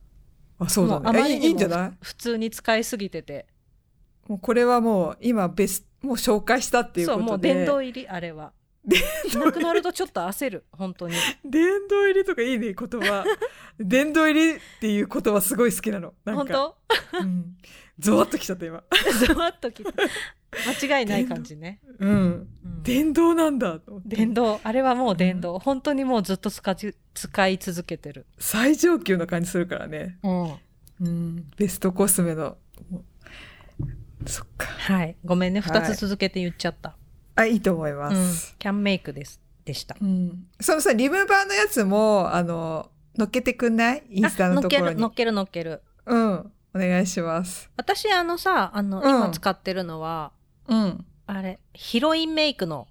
[0.59, 1.91] あ、そうだもうあまりいいんじゃない？
[2.01, 3.47] 普通に使いすぎてて。
[4.27, 7.53] もうこれはもう、今、ベスもう紹介したっていうそう、もうことで。
[7.53, 8.51] 殿堂入り、あれは。
[9.35, 11.15] なくなるとちょっと焦る、本当に。
[11.45, 13.23] 殿堂入りとかいいね、言葉。
[13.79, 16.13] 殿堂入りっていう言葉すごい好きなの。
[16.25, 16.53] なん本か。
[16.53, 17.17] 当？
[17.19, 17.55] うん。
[18.01, 18.83] ゾワッときちゃった、今。
[19.27, 19.91] ゾワッときた。
[20.67, 21.79] 間違いない感じね。
[21.99, 22.09] うん。
[22.09, 22.47] うん
[22.83, 23.79] 殿堂なんだ。
[24.05, 24.59] 電動。
[24.63, 25.59] あれはもう電動。
[25.59, 28.25] 本当にもうずっと使い使い続けてる。
[28.39, 30.17] 最上級な感じするからね。
[30.23, 30.59] うん。
[31.01, 31.51] うん。
[31.57, 32.57] ベストコスメの。
[34.25, 34.65] そっか。
[34.65, 35.15] はい。
[35.23, 35.59] ごめんね。
[35.59, 36.97] はい二つ続けて言っちゃった。
[37.35, 38.55] あ、いいと思いまうんす。。
[38.57, 39.39] キャンメイクです。
[39.63, 39.95] でした。
[40.01, 40.47] うん。
[40.59, 44.03] そのさ、リムーバーのやつも、あの、乗っけてくんない？
[44.09, 45.13] インスタのところにあ乗っ。
[45.13, 45.83] ける乗っける乗っける。
[46.07, 46.51] うん。
[46.73, 47.69] お願いします。
[47.75, 50.31] 私あのさ、あの、うん今使ってるのは、
[50.67, 51.05] うん。
[51.27, 52.87] あれ、ヒロインメイクの、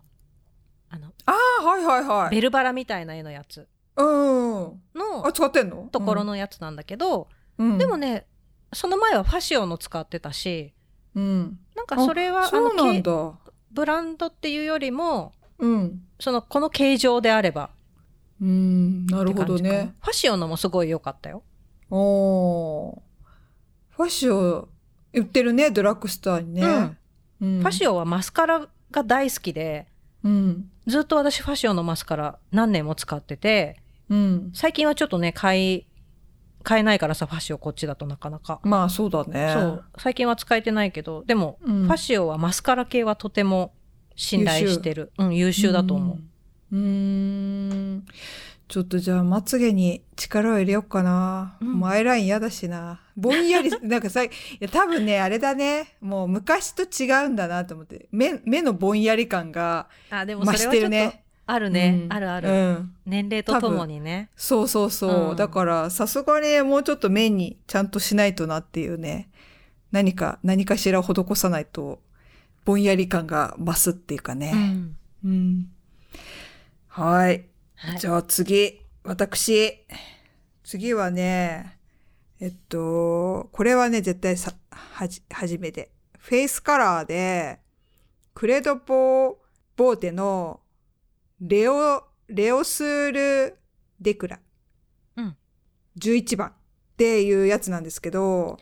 [0.91, 2.31] あの、ああ、はいはいはい。
[2.31, 4.67] ベルバラみたいな絵のやつうん。
[4.67, 5.89] あ、の使ってんの？
[5.93, 7.29] ところ、のやつなんだけど、
[7.59, 8.27] うん、でもね、
[8.73, 10.75] その前はファシオの使ってたし、
[11.15, 11.59] うん。
[11.75, 13.33] なんかそれは、そうなんけだ。
[13.73, 16.03] ブランドっていうよりも、うん。
[16.19, 17.71] その、この形状であれば
[18.41, 19.95] うん、なるほどって感じかなね。
[20.01, 21.43] ファシオのもすごい良かったよ。
[21.91, 24.69] おーファッション
[25.13, 26.63] 売ってるね、ドラッグストアにね。
[26.63, 26.97] うん
[27.41, 29.87] うんファシオはマスカラが大好きで、
[30.23, 30.71] うん。
[30.87, 33.79] ずっと私ファシオのマスカラ何年も使ってて、
[34.11, 34.51] うん。
[34.55, 35.87] 最近はちょっとね、買い、
[36.63, 38.61] 買えないからさ、ファシオこっちだとなかなか。
[38.63, 39.55] まあ、そうだね。
[39.55, 39.85] そう。
[39.99, 43.73] 最近は使えてないけど、でも、うんファシオはマスカラ系はとても
[44.17, 45.13] 信頼してる。
[45.19, 46.19] うん、優秀だと思
[46.73, 46.77] う。
[46.77, 48.05] うん。
[48.71, 51.57] ちょっとじゃあ、まつげに力を入れようかな。
[51.61, 53.01] うんもうアイライン嫌だしな。
[53.17, 55.97] ぼんやり、 なんかさ、いや、多分ね、あれだね。
[56.01, 58.07] もう昔と違うんだなと思って。
[58.13, 61.25] 目、目のぼんやり感があ、でも増してるね。
[61.47, 62.03] あるね。
[62.05, 62.95] うんあるある、うん。
[63.07, 64.31] 年齢とともにね。
[64.37, 65.31] そうそうそう。
[65.31, 69.31] うんだから、さすがにもうちょっと目にちゃんとしないとなっていうね。
[69.91, 72.01] 何か、何かしら施さないと、
[72.65, 74.53] ぼんやり感が増すっていうかうね。
[74.53, 74.97] ん。
[75.25, 75.71] うん。
[76.87, 77.50] はい。
[77.83, 79.87] はいじゃあ次、私。
[80.63, 81.79] 次はね、
[82.39, 85.91] えっと、これはね、絶対さ、はじ、初めて。
[86.19, 87.59] フェイスカラーで、
[88.35, 89.39] クレドポ
[89.77, 90.61] ボーテの、
[91.41, 93.59] レオ、レオスール
[93.99, 94.41] デクラ。
[95.17, 95.37] うん。
[95.99, 96.53] 11番っ
[96.99, 98.59] ていうやつなんですけど、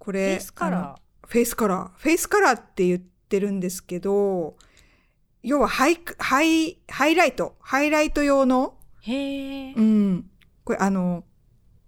[0.00, 2.00] これ、フェイスカラ、フェイスカラー。
[2.00, 4.56] フェイスカラーって言ってるんですけど、
[5.42, 9.12] 要はハイク、ハイ、ハイライト、ハイライト用の、ー。
[9.12, 9.74] へえ。
[9.74, 10.30] うん。
[10.64, 11.24] これあの、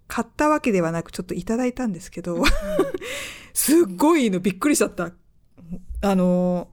[0.07, 2.43] 買ったわけではなくちょっといただいたんですけど、
[3.53, 5.11] すっごいいいの、びっくりしちゃった。
[6.01, 6.69] あの、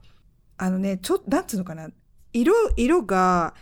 [0.57, 1.89] あのね、ちょっと、なんつうのかな。
[2.33, 3.53] 色、色が、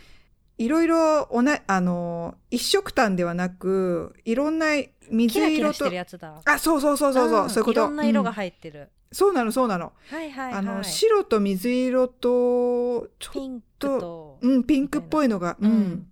[0.58, 4.68] いろいろおな、あの、一色単ではなく、いろんな
[5.12, 6.42] 水キラキ色とラしてる、やつだ。
[6.46, 7.82] あ、そうそうそうそうそう、んそういうこと。
[7.82, 8.90] いろんな色がうん入ってる。
[9.12, 9.94] そうなの、そうなの。
[10.10, 10.60] はいはいはい。
[10.60, 14.40] あの、白と水色と、ちょっピンクと。
[14.42, 16.08] うん、ピンクっぽいのが、ううんん。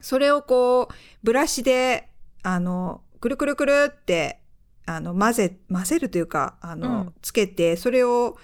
[0.00, 2.08] それをこう、ブラシで、
[2.42, 4.40] あの、くるくるくるって、
[4.86, 8.38] あの、混ぜ、混ぜるというか、あの、うんつけて、それを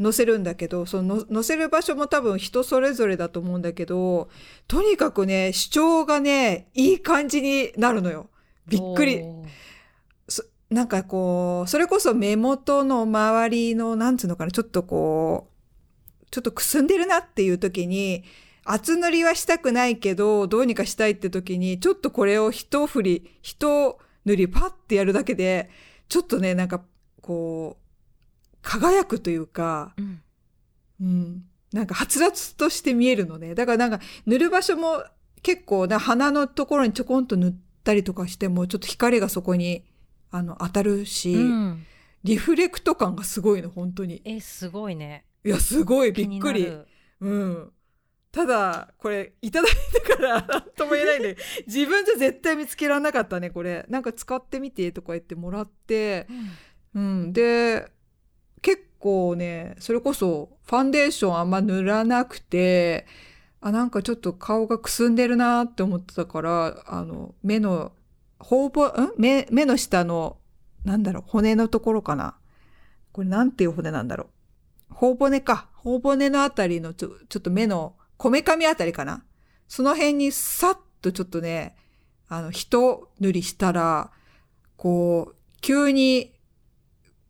[0.00, 4.30] 乗せるんだけど、そのの乗せる場所も多分人それぞれだと思うんだけど、
[4.66, 8.30] とにかくね、主張がね、いい感じになるのよ。
[8.66, 9.22] びっくり。
[10.70, 15.48] なんかこう、それこそ目元の周りの、なんつうのかな、ちょっとこ
[16.22, 18.24] う、ちょっとくすんでるなっていう時に、
[18.64, 25.70] 厚塗りはしたくないけど、どうにかしたいって時に、ちょっとこれを一振り、一塗りパッてやるだけで、
[26.08, 26.82] ちょっとね、なんか、
[27.20, 27.89] こう、
[28.62, 30.22] 輝くというか、うん
[31.00, 31.44] うん。
[31.72, 33.54] なんか、はつらつとして見えるのね。
[33.54, 35.02] だからなんか、塗る場所も
[35.42, 39.84] 結構な、鼻のところにちょこんと塗ったりとかしても、ちょっと光がそこに、
[40.30, 41.86] あの、当たるし、うん。
[42.22, 44.20] リフレクト感がすごいの、本当に。
[44.24, 45.24] え、すごいね。
[45.44, 46.70] いや、すごいびっくり。
[47.20, 47.72] うん。
[48.30, 51.36] ただ、これ、いただいてから、 なんとも言えないんで、
[51.66, 53.86] 自分じゃ絶対見つけられなかったね、これ。
[53.88, 56.28] なんか使ってみてとか言ってもらって、
[56.94, 57.32] うん。
[57.32, 57.90] で、結
[59.00, 63.06] 構ね、それこそ、ファンデーションあんま塗らなくて、
[63.60, 67.92] あ、なんかちょっと顔がくすんでるなって思ってたから、あの、目の
[68.38, 69.12] 頬ぼ、ん？
[69.18, 70.38] 目、目の下の、
[70.84, 72.36] なんだろう、骨のところかな。
[73.12, 74.28] これなんていう骨なんだろ
[74.90, 74.94] う。
[74.94, 75.68] 頬骨か。
[75.74, 79.24] 頬骨のあたりのちょ、ちょっと目の、こめかみあたりかな。
[79.66, 81.76] その辺にさっとちょっとね、
[82.28, 84.10] あの、一塗りしたら、
[84.76, 86.32] こう、急に、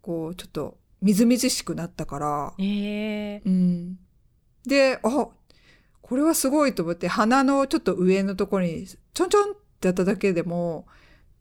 [0.02, 3.98] こう、ちょっと、みずみずしくなったから、えー、うん。
[4.66, 5.28] で、あ、
[6.02, 10.86] これはすごいと思って、鼻のちょっと上のところに、ちょんちょんってやっただけでも、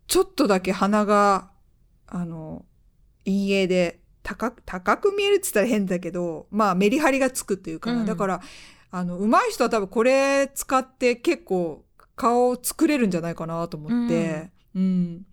[0.07, 1.51] ちょっとだけ鼻が、
[2.07, 2.65] あの、
[3.25, 8.05] 陰影で高く、高く見えるって言ったら変だけど、まあメリハリがつくっていうかな、うん。
[8.05, 8.41] だから、
[8.91, 11.85] あの、上手い人は多分これ使って結構
[12.15, 15.25] 顔を作れるんじゃないかなと思って、うん。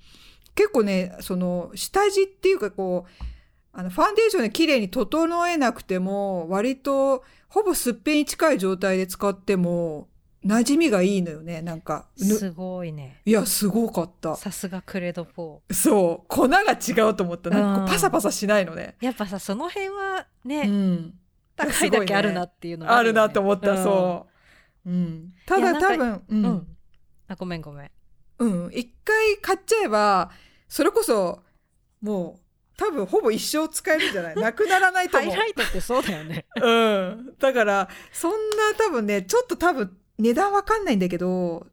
[0.54, 3.35] 結構ね、その、下地っていうかこう、
[3.78, 10.08] あの、ファンデーションで綺麗に整えなくても、割と、ほぼすっぺんに近い状態で使っても、
[10.46, 12.08] 馴染みがいいのよね、なんか。
[12.18, 13.20] ぬすごいね。
[13.26, 14.34] いや、すごかった。
[14.36, 15.74] さすがクレド4。
[15.74, 16.26] そう。
[16.26, 17.50] 粉が違うと思った。
[17.50, 18.96] なんかパサパサしないのね。
[19.02, 21.14] やっぱさ、その辺はうね、ん。
[21.56, 24.26] 高いだけあるなっていうのはあるなと思った、うんそ
[24.86, 24.90] う。
[24.90, 25.34] うん。
[25.44, 26.42] ただ多分、ううん。
[26.46, 26.66] ん。
[27.28, 27.90] あ、ごめんごめん。
[28.38, 28.70] うん。
[28.72, 30.30] 一回買っちゃえば、
[30.66, 31.42] それこそ、
[32.00, 32.45] もう、
[32.76, 34.36] 多分ほぼ一生使えるんじゃない？
[34.40, 35.30] なくならないと思う。
[35.30, 36.46] ハイライトってそうだよね。
[36.60, 37.34] うん。
[37.38, 41.66] だから、そんな多分ね、ちょっと多分値段わかんないんだけど、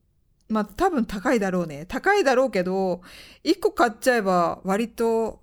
[0.50, 1.86] まあ多分高いだろうね。
[1.88, 3.02] 高いだろうけど、
[3.44, 5.42] 一個買っちゃえば割と、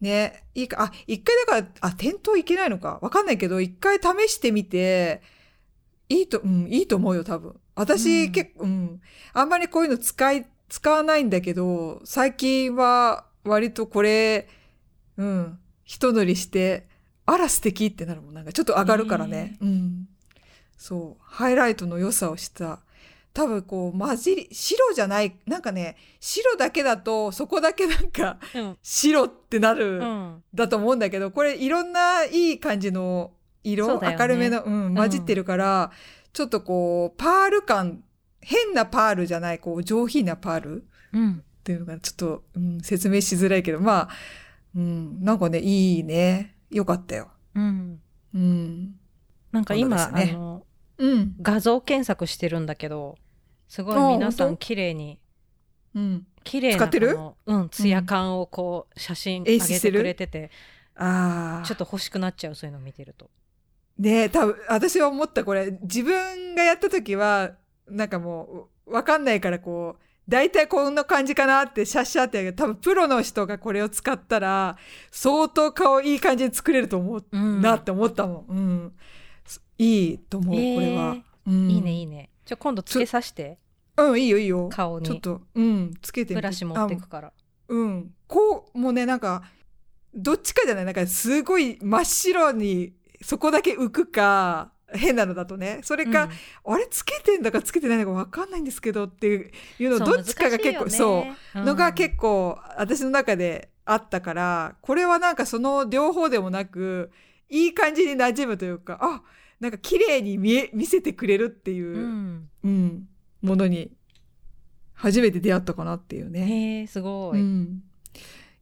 [0.00, 2.98] ね、いいか、あ、一回だから、あ、店頭行けないのか。
[3.00, 5.22] わかんないけど、一回試してみて、
[6.08, 7.54] いいと、うん、いいと思うよ、多分。
[7.74, 9.00] 私、うん結構、うん。
[9.32, 14.48] あんまりこういうの使い、使わないんだけど、最近は割とこれ、
[15.16, 16.86] うん、一塗りして、
[17.26, 18.34] あら素敵ってなるもん。
[18.34, 19.56] なんかちょっと上がるからね。
[19.60, 20.08] うん。
[20.76, 21.22] そう。
[21.22, 22.80] ハイライトの良さをした。
[23.34, 28.78] 多分こう、混じり、白じゃない、なんかね、白だけだと、そこだけなんか、うん。
[28.82, 30.42] 白ってなる、うん。
[30.54, 35.90] だと思うんだけど、これいろんないい感じの色、ね明るめの、うん、混じってるから、
[36.32, 38.02] ちょっとこう、パール感、
[38.40, 41.42] 変なパールじゃない、こう、上品なパールうん。
[41.60, 44.08] っていうのがちょっと、うん、説明しづらいけど、まあ、
[44.76, 46.54] うん、なんかね、いいね。
[46.70, 47.30] よかったよ。
[47.54, 48.00] うん。
[48.34, 48.94] うん。
[49.50, 50.66] なんか今、ねあの、
[50.98, 51.34] うん。
[51.40, 53.16] 画像検索してるんだけど、
[53.68, 55.18] すごいあ皆さん綺麗に、
[55.94, 56.26] うん。
[56.44, 57.18] 綺麗な使ってる？
[57.46, 60.50] うん、ツヤ感をこう、写真上げてくれてて、
[60.94, 61.66] ああ。
[61.66, 63.30] ちょっと欲しくなっちゃう、そういうの見てると。
[63.98, 67.52] ねえ、多分、私は思った、これ、自分がやった時は、
[67.88, 74.76] なんかもう、わかんないから、こう、大体こんな感じかなってシャッシャってやる多分プロの人がこれを使ったら、
[75.10, 77.60] 相当顔いい感じに作れると思う、うん。
[77.60, 78.46] なって思ったもん。
[78.48, 78.92] うん。
[79.78, 81.16] いいと思う、へえこれは。
[81.46, 82.30] うん、いいね、いいね。
[82.44, 83.58] じゃあ今度つけさして、
[83.96, 84.68] うん、いいよ、いいよ。
[84.68, 85.06] 顔に。
[85.06, 86.42] ちょっと、うん、つけてみて。
[86.42, 87.32] ブラシ持ってくから。
[87.68, 88.10] うん。
[88.26, 89.44] こう、もうね、なんか、
[90.14, 95.80] どっちかじゃないなんか、すごい真っ白に、そこだけ浮くか、変なのだとね。
[95.82, 96.28] それか、
[96.64, 99.26] あれつけてんだかつけてないのか分かんないんですけどって
[99.78, 101.60] いうの、どっちかが結構、そう。
[101.60, 107.10] のが結構、私の中であったから、これはなんかその両方でもなく、
[107.48, 109.22] いい感じに馴染むというか、あ、
[109.60, 112.48] なんか綺麗に見え、見せてくれるっていうう、ん。
[112.64, 113.08] うん、
[113.42, 113.92] ものに、
[114.92, 116.40] 初めて出会ったかなっていうね。
[116.40, 117.40] へえ、すごい。
[117.40, 117.82] うん。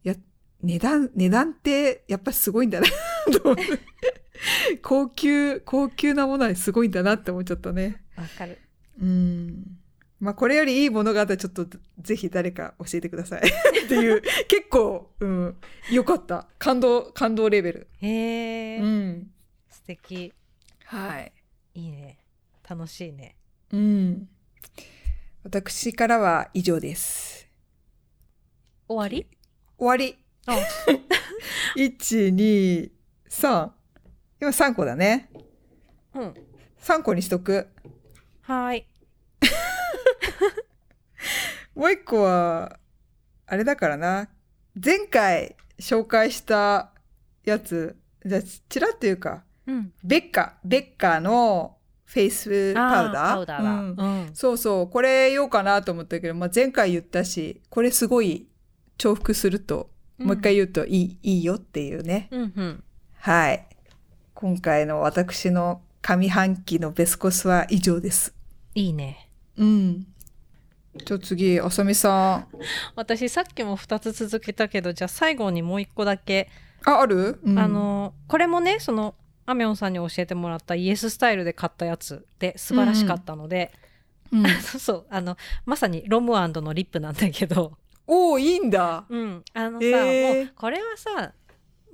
[0.05, 0.15] いや、
[0.63, 2.87] 値段、値段ってやっぱりすごいんだな
[3.33, 3.63] と思って
[4.83, 8.03] 高級、高級なものはすごいんだなって思っちゃったね。
[8.17, 8.59] わかる。
[9.01, 9.79] うん。
[10.21, 11.67] まあこれよりいいものがあったらちょっと
[12.01, 13.43] ぜひ誰か教えてください
[13.85, 15.57] っていう、結構、うん、
[15.91, 16.49] よかった。
[16.59, 17.89] 感動、感動レベル。
[18.01, 19.31] へえ、うん。
[19.71, 20.33] 素敵。
[20.85, 21.33] はい。
[21.75, 22.19] いいね。
[22.69, 23.37] 楽しいね。
[23.73, 24.29] うん。
[25.43, 27.47] 私からは以上です。
[28.89, 29.27] 終わり？
[29.77, 30.17] 終わり。
[30.47, 30.57] あ
[31.77, 32.91] 1、 2、
[33.29, 33.71] 3。
[34.45, 35.31] 今3個だね。
[36.15, 36.35] うん。
[36.79, 37.67] 3個にしとく。
[38.43, 38.87] はーい。
[41.75, 42.79] もう一個は、
[43.47, 44.29] あれだからな。
[44.83, 46.93] 前回紹介した
[47.45, 49.95] やつ、じゃあ、ちらっというか、うん。
[50.03, 53.71] ベッカ、ベッカのフェイスパウダーウダーだ。
[53.71, 54.35] うんうん。
[54.35, 58.47] そうそう、これ言おうかなと思ったけど、まあ、前回言ったし、これすごい
[58.99, 62.29] 重複すると、もう一回言うといい、いいよっていうね。
[62.31, 62.85] うんうん。
[63.15, 63.67] はい。
[64.45, 68.35] 今回の私の上半期のベスコスは以上です。
[68.75, 69.31] いいね。
[69.57, 70.07] うん。
[71.03, 72.49] じゃあ次、あさみさん。
[72.95, 76.51] 私さっきも2つ続けたけど、じゃあ最後にもう1個だけ。
[76.85, 79.15] あ、ある、うんあ、の、これもね、その、
[79.47, 83.73] アミョンさんに教えてもらったイエススタイルで買ったやつで素晴らしかったので、
[84.31, 91.33] うん、そ うそう、あの、まさにロムアンドのリップなんだけど、おおいいんだうん、あのさ、へーもうこれはさ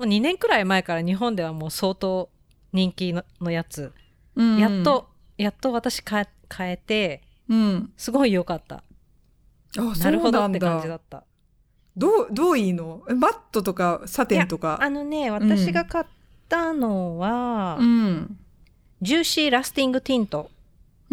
[0.00, 2.30] もう2年くらい前から日本ではもう相当
[2.72, 3.92] 人気ののやつ、
[4.36, 4.58] うん。
[4.58, 7.92] やっとやっと私変え変えてうん。
[7.96, 8.82] すごい良かった。
[9.78, 11.24] あなるほどって感じだった。
[11.96, 13.02] どうどういいの？
[13.10, 14.78] えマットとかサテンとか？
[14.80, 16.04] あのね私が買っ
[16.48, 18.38] たのは、うん。
[19.02, 20.50] ジューシーラスティングティント。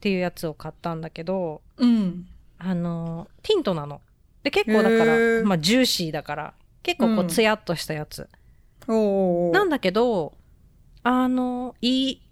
[0.00, 2.26] ていうやつを買ったんだけどうんうん。
[2.58, 4.00] あのティントなの。
[4.42, 7.28] で結構だから、まあ、ジューシーだから結構こううん。
[7.28, 8.28] ツヤっとしたやつ、
[9.52, 10.34] なんだけど
[11.02, 12.22] あのいい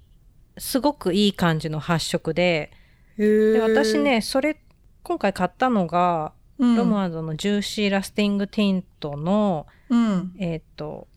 [0.59, 2.71] すごくいい感じの発色で
[3.17, 4.61] でで私、ねそれ
[5.03, 10.35] 今回買ったのが、うん、ロムアンドのジューシーラスティングティントのうん。
[10.39, 11.09] えっ、と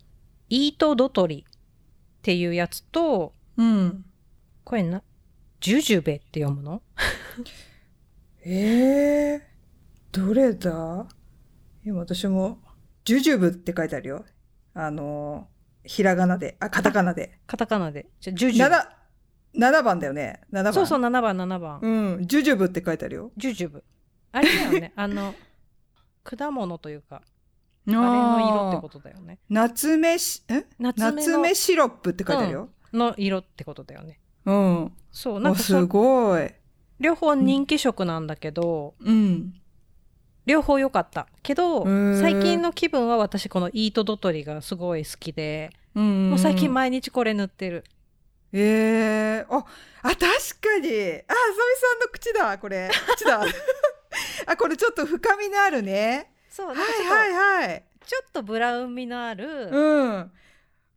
[0.50, 4.06] イートドトリっていうやつとうん。
[4.64, 5.02] これな
[5.62, 6.82] ジュジュベって読むの？
[8.46, 9.42] えー、
[10.12, 11.08] どれだ？
[11.86, 12.60] 今私も
[13.06, 14.26] ジュジュブって書いてあるよ
[14.80, 15.48] あの
[15.84, 17.40] ひらがなであカタカナで。
[17.48, 18.06] カタカナで。
[18.20, 18.68] じゃジュジュ。
[18.68, 18.88] 7,
[19.58, 20.42] 7番だよね。
[20.52, 20.74] 7番。
[20.74, 23.32] そうそう7番7番、うんジュジュブって書いてあるよ。
[23.38, 23.84] ジュジュブ。
[24.32, 24.94] あれだよね。
[24.96, 25.34] あの
[26.24, 27.22] 果物というかあ
[27.88, 29.40] あれの色ってことだよね。
[29.50, 30.66] 夏目しえ？
[30.78, 32.70] 夏目シロップって書いてあるよ。
[32.94, 34.20] の色ってことだよね。
[34.46, 36.52] うん、そうなんかそごい。
[37.00, 39.54] 両方人気色なんだけど、うん
[40.48, 41.28] 両方良かった。
[41.44, 41.84] けど
[42.20, 47.84] 最近の気分は私このイートドトリがすごい好きで、うんもう最近毎日これ塗ってる。
[48.54, 50.90] えー、ああ確かに。
[50.90, 52.58] ああさみさんの口だ。
[52.58, 52.90] これ。
[53.16, 53.44] 口だ。
[54.48, 56.32] あこれちょっと深みのあるね。
[56.50, 57.84] そうはいはいはい。
[58.06, 60.32] ちょっとブラウン味のある、うん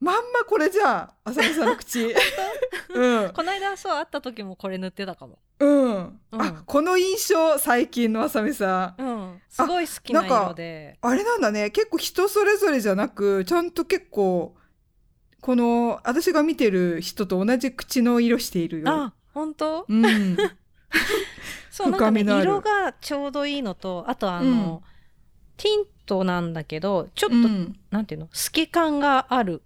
[0.00, 2.14] まんまこれじゃんあさみさんの口。
[2.94, 3.32] うん。
[3.32, 5.38] この間そう会った時もこれ塗ってたかも。
[5.58, 6.18] うん、うん。
[6.32, 9.02] あこの印象最近のあさみさん。
[9.02, 9.42] うん。
[9.50, 10.98] すごい好きな色で。
[11.02, 11.70] あれなんだね。
[11.70, 14.56] 結構人それぞれじゃなくちゃんと結構
[15.42, 18.88] この私が見てる人と同じ口の色しているよ。
[18.88, 19.84] あ本当？
[19.86, 20.36] うん。
[21.70, 24.90] そうなんかね色がちょうどいいのとあとあの、うん。
[25.58, 27.78] ティントなんだけどちょっと、うん。
[27.90, 28.28] なんていうの？
[28.32, 29.62] 透け感がある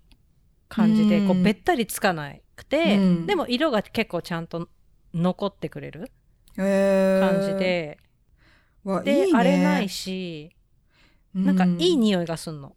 [0.75, 1.29] 感じで、うん。
[1.29, 3.27] こうべったりつかなくて、うん。
[3.27, 4.69] でも色が結構ちゃんと
[5.15, 6.11] 残ってくれる
[6.57, 7.99] 感じで、
[8.85, 9.39] わでいいね。
[9.39, 10.51] 荒れないし
[11.35, 12.75] なんかいい匂いがすんの。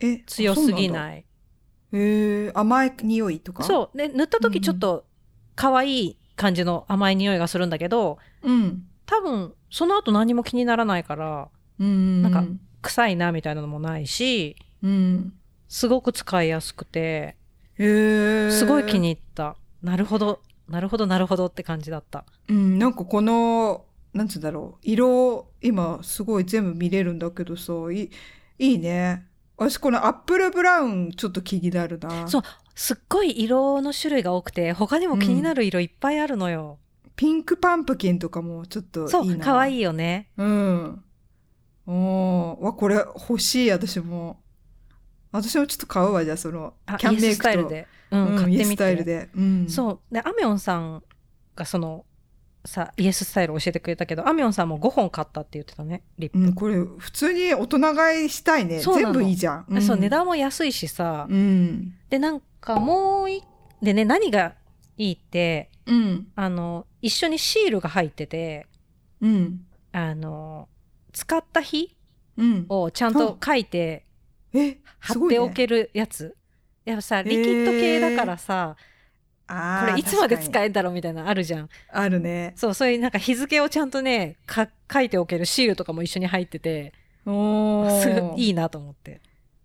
[0.00, 0.90] え強すぎい。
[0.90, 1.24] ない
[1.92, 3.62] へえ甘い匂いとか？
[3.64, 3.96] そう。
[3.96, 5.06] で塗った時ちょっと
[5.54, 8.86] 可愛い感じの甘い匂いがするんだけどう、うん。
[9.06, 11.48] 多分その後何も気にならないから
[11.78, 12.44] うん、なんか
[12.82, 15.34] 臭いなみたいなのもないしうん、
[15.68, 17.36] すごく使いやすくて
[17.76, 19.56] すごい気に入った。
[19.82, 20.40] なるほど。
[20.68, 22.24] なるほどなるほどって感じだった。
[22.48, 24.80] うん、なんかこのなんつうんだろう。
[24.82, 28.10] 色今すごい全部見れるんだけどさいい
[28.58, 29.26] いいね。
[29.56, 32.26] 私このアップルブラウンちょっと気になるな。
[32.28, 32.42] そう。
[32.74, 36.78] すっごい色の種類が多くて他にも気になる色いっぱいあるのよ、
[37.16, 39.10] ピンクパンプキンとかもちょっといいな。
[39.10, 39.38] そう。
[39.38, 40.28] 可愛いいよね。
[40.36, 41.02] うん。
[41.86, 42.64] おー。
[42.64, 44.40] わこれ欲しい私も
[45.36, 47.32] 私もちょっと買うわじゃあそのあキャンメイクと。
[47.34, 48.76] ススタイルで、うん買ってみて。
[48.76, 50.14] タイルで、うん、そう。
[50.14, 51.02] でアミョンさん
[51.54, 52.04] がその
[52.66, 58.80] さイエススタイル教えてくれたけどアミョンさんも5本買ったって言ってたねリップ、うん、これ普通に大人買いしたいね。
[58.80, 61.94] 全部いいじゃん、そう値段も安いしさ、うん。
[62.10, 63.42] でなんかもうい
[63.82, 64.54] でね何が
[64.98, 66.28] いいってうん。
[66.34, 68.66] あの一緒にシールが入ってて
[69.20, 69.60] うん。
[69.92, 70.68] あの
[71.12, 71.96] 使った日
[72.36, 72.66] うん。
[72.68, 74.05] をちゃんと書いて
[74.52, 76.36] え貼っておけるやつ、
[76.84, 78.76] やっぱさリキッド系だからさ、
[79.48, 81.68] あーこれいつまで使えんだろうみたいなのあるじゃん。
[81.90, 82.52] あるね。
[82.56, 86.92] そうそういうなんか日付をちゃんとねか書いておけるシールとかも一緒に入ってて
[87.24, 87.88] お
[88.36, 89.20] いいなと思って。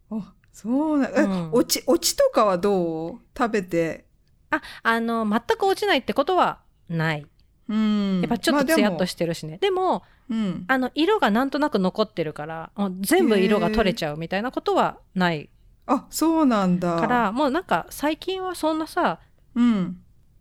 [0.09, 1.49] あそうな、えうん。
[1.53, 3.19] おちおちとかはどう？
[3.37, 4.05] 食べて。
[4.49, 6.59] ああの全く落ちないってことは
[6.89, 7.25] ない
[7.71, 8.19] うん。
[8.19, 10.65] やっぱちょっとツヤっとしてるしね、でもうん。
[10.67, 15.49] あの色がなんとなく残ってるからもう全部色が取れちゃうみたいなことはない。
[15.87, 16.97] あそうなんだ。
[16.97, 19.19] からもうなんか最近はそんなさ
[19.55, 19.97] うん。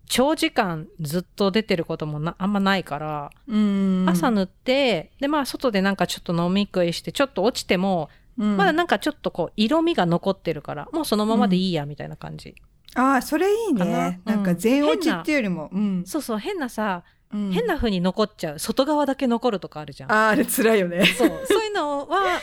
[0.06, 4.06] 長時間ずっと出てることもなあんまないから、うん。
[4.08, 8.56] 朝塗ってでまあ外でなんかちょっと飲み食いしてちょっと落ちても、うん。
[8.56, 12.56] まだなんかちょっとこう色味が残ってるからもうそのままでいいやみたいな感じ、
[12.96, 14.20] あーそれいいね。
[14.24, 14.36] な。
[14.36, 14.42] ん。
[14.42, 16.02] か全落ちっていうよりも、うん。
[16.04, 17.52] そうそう変なさ、うん。
[17.52, 18.58] 変な風に残っちゃう。
[18.58, 20.12] 外側だけ残るとかあるじゃん。
[20.12, 21.04] あーあれ辛いよね。
[21.06, 21.28] そう。
[21.46, 22.40] そういうのは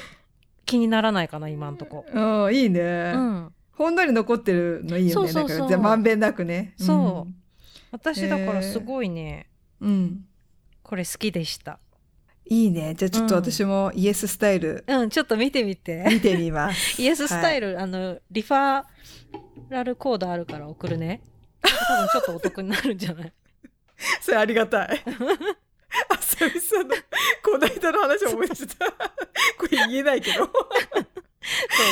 [0.65, 2.19] 気にならないかな今んとこ、 う
[2.49, 5.31] んいいね、うん、ほんのり残ってるのいいよね。
[5.31, 6.73] そうそうまんべんなくね。
[6.77, 7.33] そう。
[7.91, 9.47] 私だからすごいね、
[9.81, 10.25] うん、うん、
[10.83, 11.79] これ好きでした。
[12.49, 12.93] いいね。
[12.95, 13.41] じゃあちょっとうん。
[13.41, 16.05] 私もイエススタイルうん、ちょっと見てみて。
[16.09, 16.95] 見てみます。
[17.01, 18.83] イエススタイル、あの、リファ
[19.69, 21.21] ラルコードあるから送るね。
[21.61, 23.33] 多分ちょっとお得になるんじゃない？
[24.21, 25.03] それありがたい。
[26.09, 26.95] あさみさんの
[27.43, 28.85] この間の話を思い出した。
[29.57, 30.45] これ言えないけど。
[30.45, 30.51] そう、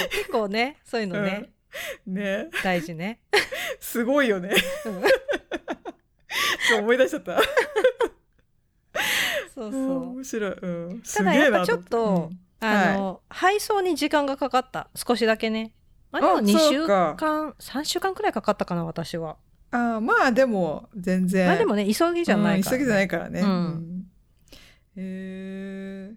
[0.10, 1.50] 結構ね、そういうのね、
[2.06, 3.20] うんね大事ね。
[3.80, 4.54] すごいよね。
[4.86, 5.04] うん
[6.68, 7.40] そう思い出しちゃった。
[9.54, 9.98] そううんそう。
[10.16, 10.52] 面白い。
[10.52, 11.02] うん。
[11.04, 12.30] すただやっぱちょっと、
[12.60, 14.90] あの、配送に時間がかかった。
[14.96, 15.74] 少しだけね。
[16.12, 19.38] あ、でもあ2週間、3週間くらいかかったかな、私は。
[19.72, 21.48] うんあーまあでも全然。
[21.48, 23.40] まあでもね、急ぎじゃないから、うん急ぎじゃないからね。
[23.42, 24.06] うんうん
[24.98, 26.16] へえ。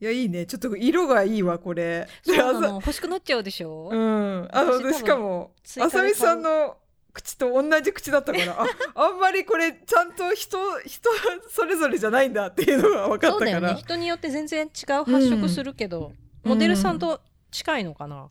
[0.00, 0.46] いやいいね。
[0.46, 2.08] ちょっと色がいいわこれ。
[2.22, 4.48] そうな欲しくなっちゃうでしょ、うん。
[4.50, 6.78] あのしかもあさみさんの
[7.12, 10.56] 口と同じ口だったから、あ あんまりこれちゃんと人
[10.86, 11.10] 人
[11.50, 13.50] それぞれじゃないんだっていうのが分かったから。
[13.52, 13.74] そうだよね。
[13.74, 16.12] 人によって全然違う発色するけど、
[16.44, 18.30] モデルさんと近いのかな？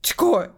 [0.00, 0.50] 近い。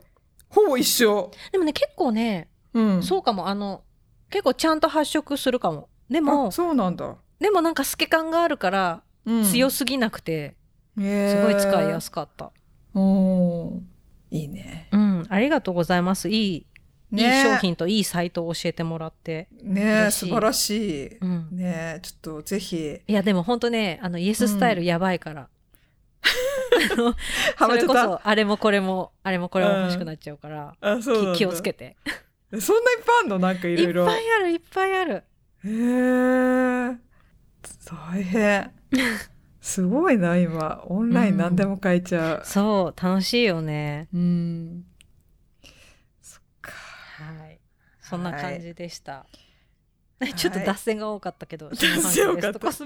[0.48, 1.32] ほぼ一緒。
[1.50, 3.02] でもね、結構ね、うん。
[3.02, 3.48] そうかも。
[3.48, 3.82] あの、
[4.30, 5.88] 結構ちゃんと発色するかも。
[6.08, 7.16] でもあ、そうなんだ。
[7.38, 10.56] でもなんか透け感があるから、うん強すぎなくて、
[10.98, 12.50] すすごい使いやすかった。
[12.94, 13.80] おー
[14.30, 14.88] いいね。
[14.92, 16.28] うん、ありがとうございます。
[16.28, 16.66] いい、い
[17.12, 19.48] いね商品といいサイトを教えてもらって。
[19.62, 20.70] ね素晴らし
[21.06, 21.18] い。
[21.18, 21.48] うん。
[21.52, 23.00] ねちょっとぜひ。
[23.06, 25.42] いや、でも本当ね、あの、イエススタイルやばいから。
[25.42, 27.14] あ の
[27.56, 31.96] ハマっちゃったそれこそ、あれもこれも、あれもこれも欲しくなっちゃうから、うなん気をつけて。
[32.60, 33.38] そんないっぱいあんの？
[33.38, 34.02] なんかいろいろ。
[34.02, 35.14] いっぱいある、いっぱいある。
[35.14, 35.22] へ
[35.68, 35.72] え。
[37.84, 38.72] 大変。
[39.60, 40.82] すごいな、今。
[40.86, 42.42] オンライン何でも買えちゃう。
[42.44, 44.08] そう、楽しいよね。
[44.12, 44.84] うん。
[46.20, 46.72] そっか。
[46.72, 47.60] はい。
[48.00, 49.26] そんな感じでした。
[50.20, 51.76] い ちょっと脱線が多かったけど、脱
[52.12, 52.84] 線多かったす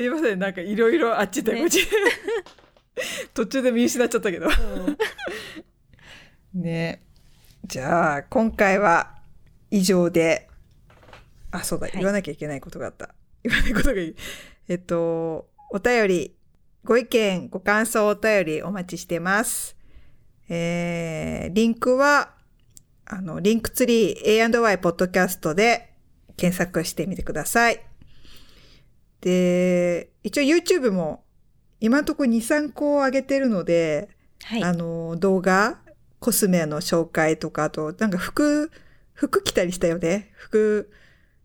[0.00, 1.90] いません、なんかいろいろあっちでねこっちで。
[3.34, 4.46] 途中で見失っちゃったけど。
[4.46, 4.50] う
[6.58, 7.02] んね。
[7.66, 9.14] じゃあ、今回は
[9.70, 10.48] 以上で、
[11.50, 13.14] あ、そうだ、はい言わなきゃいけないことがあった。
[13.42, 14.16] 言わないことがいい。
[14.68, 16.36] えっと、お便り、
[16.84, 19.76] ご意見、ご感想、お便りお待ちしてます。
[20.50, 22.34] えー、リンクは、
[23.06, 25.90] あの、リンクツリー A&Y ポッドキャストで
[26.36, 27.80] 検索してみてください。
[29.22, 31.24] で、一応 YouTube も
[31.80, 34.10] 今のところ2、3個上げてるので、
[34.42, 34.62] はい。
[34.62, 35.80] あの、動画、
[36.24, 38.70] コスメの紹介とか、あと、なんか服、
[39.12, 40.32] 服着たりしたよね。
[40.36, 40.90] 服、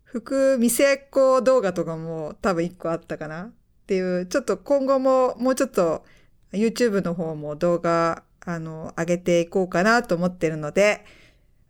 [0.06, 3.52] 服見せっこ動画とかも多分一個あったかなっ
[3.88, 6.06] ていう、ちょっと今後ももうちょっと
[6.54, 11.04] YouTube の方も動画、あの、上げていこうかなと思ってるので、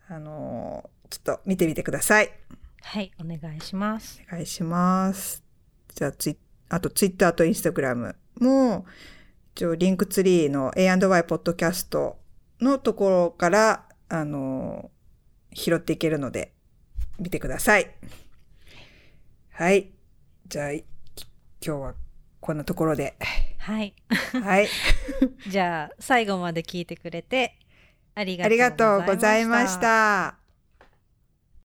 [0.07, 2.31] あの、ちょっと見てみてください。
[2.83, 4.21] はい、お願いします。
[4.27, 5.43] お願いします。
[5.95, 6.37] じゃあツイ、
[6.69, 8.85] あとツイッターとインスタグラムも、
[9.55, 12.18] 一応リンクツリーの A&Y ポッドキャスト
[12.61, 14.91] のところから、あの、
[15.53, 16.53] 拾っていけるので、
[17.19, 17.91] 見てください。
[19.51, 19.91] はい。
[20.47, 20.85] じゃあ、い
[21.65, 21.95] 今日は
[22.39, 23.17] こんなところで。
[23.59, 23.93] はい。
[24.41, 24.67] はい。
[25.47, 27.59] じゃあ、最後まで聞いてくれて、
[28.15, 29.79] ありがとうごございましざいました。
[29.81, 30.48] た。